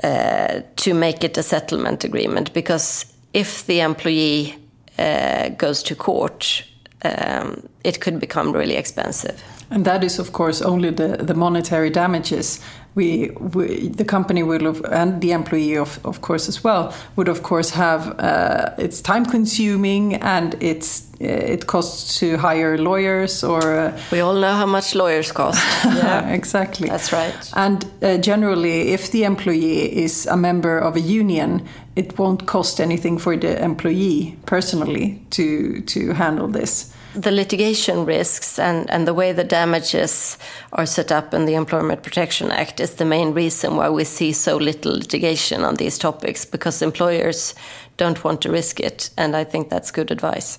uh, 0.02 0.60
to 0.76 0.94
make 0.94 1.24
it 1.24 1.38
a 1.38 1.42
settlement 1.42 2.04
agreement. 2.04 2.52
Because 2.52 3.06
if 3.32 3.64
the 3.66 3.80
employee 3.80 4.56
uh, 4.98 5.50
goes 5.50 5.82
to 5.84 5.94
court, 5.94 6.64
um, 7.04 7.68
it 7.84 8.00
could 8.00 8.18
become 8.18 8.52
really 8.52 8.76
expensive. 8.76 9.42
And 9.70 9.84
that 9.84 10.04
is, 10.04 10.18
of 10.18 10.32
course, 10.32 10.62
only 10.62 10.90
the, 10.90 11.16
the 11.16 11.34
monetary 11.34 11.90
damages 11.90 12.60
we, 12.94 13.30
we, 13.30 13.88
the 13.88 14.04
company 14.04 14.42
will 14.42 14.64
have, 14.64 14.84
and 14.84 15.20
the 15.20 15.32
employee 15.32 15.76
of, 15.76 15.98
of 16.04 16.20
course 16.20 16.48
as 16.48 16.62
well 16.62 16.94
would 17.16 17.28
of 17.28 17.42
course 17.42 17.70
have 17.70 18.18
uh, 18.20 18.70
it's 18.78 19.00
time 19.00 19.26
consuming 19.26 20.14
and 20.14 20.54
it's 20.60 21.08
uh, 21.20 21.24
it 21.26 21.66
costs 21.66 22.18
to 22.18 22.36
hire 22.36 22.78
lawyers 22.78 23.42
or 23.42 23.74
uh, 23.74 23.98
we 24.12 24.20
all 24.20 24.34
know 24.34 24.52
how 24.52 24.66
much 24.66 24.94
lawyers 24.94 25.32
cost. 25.32 25.60
Yeah 25.84 26.28
exactly. 26.30 26.88
That's 26.88 27.12
right. 27.12 27.34
And 27.54 27.84
uh, 28.02 28.18
generally 28.18 28.92
if 28.92 29.10
the 29.10 29.24
employee 29.24 30.04
is 30.04 30.26
a 30.26 30.36
member 30.36 30.78
of 30.78 30.96
a 30.96 31.00
union 31.00 31.66
it 31.96 32.18
won't 32.18 32.46
cost 32.46 32.80
anything 32.80 33.18
for 33.18 33.36
the 33.36 33.62
employee 33.62 34.36
personally 34.46 35.20
to 35.30 35.80
to 35.82 36.12
handle 36.12 36.48
this 36.48 36.92
the 37.14 37.30
litigation 37.30 38.04
risks 38.04 38.58
and, 38.58 38.90
and 38.90 39.06
the 39.06 39.14
way 39.14 39.32
the 39.32 39.44
damages 39.44 40.36
are 40.72 40.86
set 40.86 41.12
up 41.12 41.32
in 41.32 41.46
the 41.46 41.54
Employment 41.54 42.02
Protection 42.02 42.50
Act 42.50 42.80
is 42.80 42.94
the 42.94 43.04
main 43.04 43.32
reason 43.32 43.76
why 43.76 43.88
we 43.88 44.04
see 44.04 44.32
so 44.32 44.56
little 44.56 44.92
litigation 44.92 45.62
on 45.62 45.76
these 45.76 45.96
topics 45.96 46.44
because 46.44 46.82
employers 46.82 47.54
don't 47.96 48.24
want 48.24 48.42
to 48.42 48.50
risk 48.50 48.80
it, 48.80 49.10
and 49.16 49.36
I 49.36 49.44
think 49.44 49.70
that's 49.70 49.92
good 49.92 50.10
advice. 50.10 50.58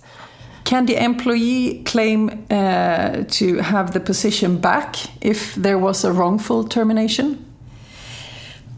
Can 0.64 0.86
the 0.86 1.04
employee 1.04 1.84
claim 1.84 2.46
uh, 2.50 3.24
to 3.28 3.58
have 3.58 3.92
the 3.92 4.00
position 4.00 4.58
back 4.58 4.96
if 5.22 5.54
there 5.56 5.78
was 5.78 6.04
a 6.04 6.12
wrongful 6.12 6.64
termination? 6.64 7.46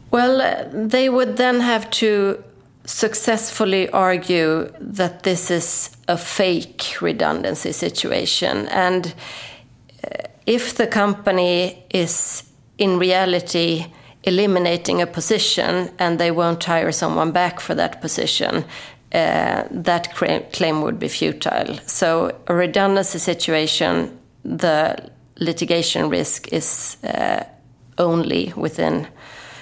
Well, 0.09 0.69
they 0.73 1.09
would 1.09 1.37
then 1.37 1.59
have 1.59 1.89
to 1.91 2.43
successfully 2.87 3.89
argue 3.89 4.69
that 4.79 5.23
this 5.23 5.51
is 5.51 5.89
a 6.07 6.17
fake 6.17 6.95
redundancy 7.01 7.73
situation. 7.73 8.67
And 8.69 9.13
uh, 10.03 10.23
if 10.45 10.75
the 10.75 10.87
company 10.87 11.85
is 11.89 12.43
in 12.77 12.97
reality 12.97 13.85
eliminating 14.23 15.01
a 15.01 15.05
position 15.07 15.89
and 15.99 16.17
they 16.17 16.31
won't 16.31 16.63
hire 16.63 16.91
someone 16.91 17.31
back 17.31 17.59
for 17.59 17.75
that 17.75 18.01
position, 18.01 18.63
uh, 19.13 19.63
that 19.69 20.15
claim 20.53 20.81
would 20.81 20.99
be 20.99 21.07
futile. 21.09 21.77
So, 21.85 22.35
a 22.47 22.53
redundancy 22.53 23.19
situation, 23.19 24.17
the 24.43 25.11
litigation 25.39 26.09
risk 26.09 26.51
is 26.53 26.97
uh, 27.03 27.43
only 27.97 28.53
within 28.55 29.07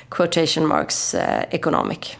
quotation 0.10 0.66
marks 0.66 1.14
uh, 1.14 1.46
economic. 1.52 2.18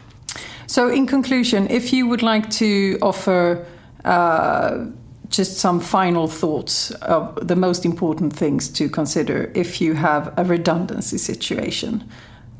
So, 0.66 0.88
in 0.88 1.06
conclusion, 1.06 1.68
if 1.70 1.92
you 1.92 2.06
would 2.08 2.22
like 2.22 2.50
to 2.50 2.98
offer 3.00 3.64
uh, 4.04 4.86
just 5.28 5.58
some 5.58 5.80
final 5.80 6.28
thoughts 6.28 6.90
of 7.02 7.46
the 7.46 7.56
most 7.56 7.84
important 7.84 8.32
things 8.32 8.68
to 8.68 8.88
consider 8.88 9.50
if 9.54 9.80
you 9.80 9.94
have 9.94 10.32
a 10.36 10.44
redundancy 10.44 11.18
situation, 11.18 12.04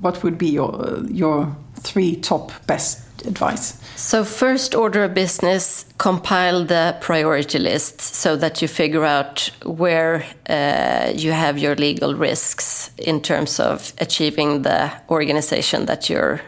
what 0.01 0.23
would 0.23 0.39
be 0.39 0.49
your 0.49 1.05
your 1.09 1.57
three 1.81 2.17
top 2.17 2.53
best 2.67 3.03
advice? 3.27 3.79
So, 3.97 4.25
first 4.25 4.75
order 4.75 5.05
of 5.05 5.15
business, 5.15 5.87
compile 5.99 6.65
the 6.65 6.97
priority 7.01 7.59
list 7.59 8.01
so 8.01 8.37
that 8.37 8.61
you 8.61 8.69
figure 8.69 9.05
out 9.05 9.51
where 9.65 10.25
uh, 10.49 11.13
you 11.15 11.33
have 11.33 11.59
your 11.59 11.75
legal 11.77 12.15
risks 12.15 12.91
in 12.99 13.21
terms 13.21 13.61
of 13.61 13.93
achieving 13.99 14.63
the 14.63 14.93
organization 15.09 15.87
that 15.87 16.11
you're 16.11 16.41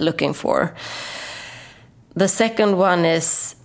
looking 0.00 0.34
for. 0.34 0.74
The 2.14 2.28
second 2.28 2.78
one 2.78 3.04
is 3.04 3.56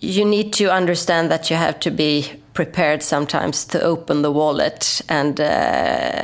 you 0.00 0.24
need 0.24 0.52
to 0.52 0.72
understand 0.72 1.30
that 1.30 1.50
you 1.50 1.56
have 1.56 1.80
to 1.80 1.90
be 1.90 2.40
prepared 2.54 3.02
sometimes 3.02 3.64
to 3.64 3.80
open 3.82 4.22
the 4.22 4.30
wallet 4.30 5.02
and 5.08 5.40
uh, 5.40 6.22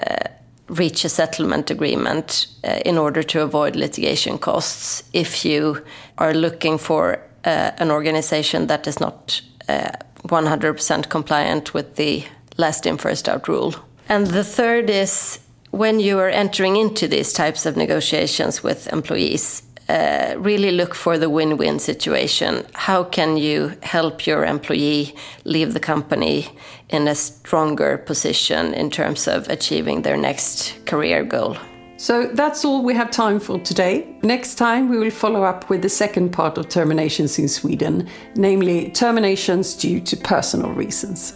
reach 0.68 1.04
a 1.04 1.08
settlement 1.08 1.70
agreement 1.70 2.46
uh, 2.64 2.80
in 2.84 2.98
order 2.98 3.22
to 3.22 3.42
avoid 3.42 3.76
litigation 3.76 4.38
costs 4.38 5.02
if 5.12 5.44
you 5.44 5.82
are 6.18 6.34
looking 6.34 6.78
for 6.78 7.18
uh, 7.44 7.70
an 7.78 7.90
organization 7.90 8.66
that 8.68 8.86
is 8.86 9.00
not 9.00 9.40
100% 9.68 10.98
uh, 10.98 11.02
compliant 11.08 11.74
with 11.74 11.96
the 11.96 12.24
last 12.56 12.86
in, 12.86 12.96
first 12.96 13.28
out 13.28 13.48
rule. 13.48 13.74
And 14.08 14.26
the 14.26 14.44
third 14.44 14.90
is 14.90 15.40
when 15.74 16.00
you 16.00 16.18
are 16.18 16.28
entering 16.28 16.76
into 16.76 17.08
these 17.08 17.32
types 17.32 17.66
of 17.66 17.76
negotiations 17.76 18.62
with 18.62 18.92
employees, 18.92 19.62
uh, 19.88 20.34
really 20.38 20.70
look 20.70 20.94
for 20.94 21.18
the 21.18 21.28
win 21.28 21.56
win 21.56 21.78
situation. 21.78 22.64
How 22.72 23.04
can 23.04 23.36
you 23.36 23.72
help 23.82 24.26
your 24.26 24.44
employee 24.44 25.14
leave 25.44 25.74
the 25.74 25.80
company 25.80 26.48
in 26.88 27.08
a 27.08 27.14
stronger 27.14 27.98
position 27.98 28.72
in 28.72 28.90
terms 28.90 29.28
of 29.28 29.48
achieving 29.48 30.02
their 30.02 30.16
next 30.16 30.74
career 30.86 31.24
goal? 31.24 31.56
So 31.96 32.26
that's 32.34 32.64
all 32.64 32.82
we 32.82 32.94
have 32.94 33.10
time 33.10 33.40
for 33.40 33.58
today. 33.58 34.16
Next 34.22 34.56
time, 34.56 34.88
we 34.88 34.98
will 34.98 35.10
follow 35.10 35.42
up 35.42 35.70
with 35.70 35.82
the 35.82 35.88
second 35.88 36.30
part 36.30 36.58
of 36.58 36.68
terminations 36.68 37.38
in 37.38 37.48
Sweden, 37.48 38.08
namely 38.36 38.90
terminations 38.90 39.74
due 39.74 40.00
to 40.00 40.16
personal 40.16 40.72
reasons. 40.72 41.34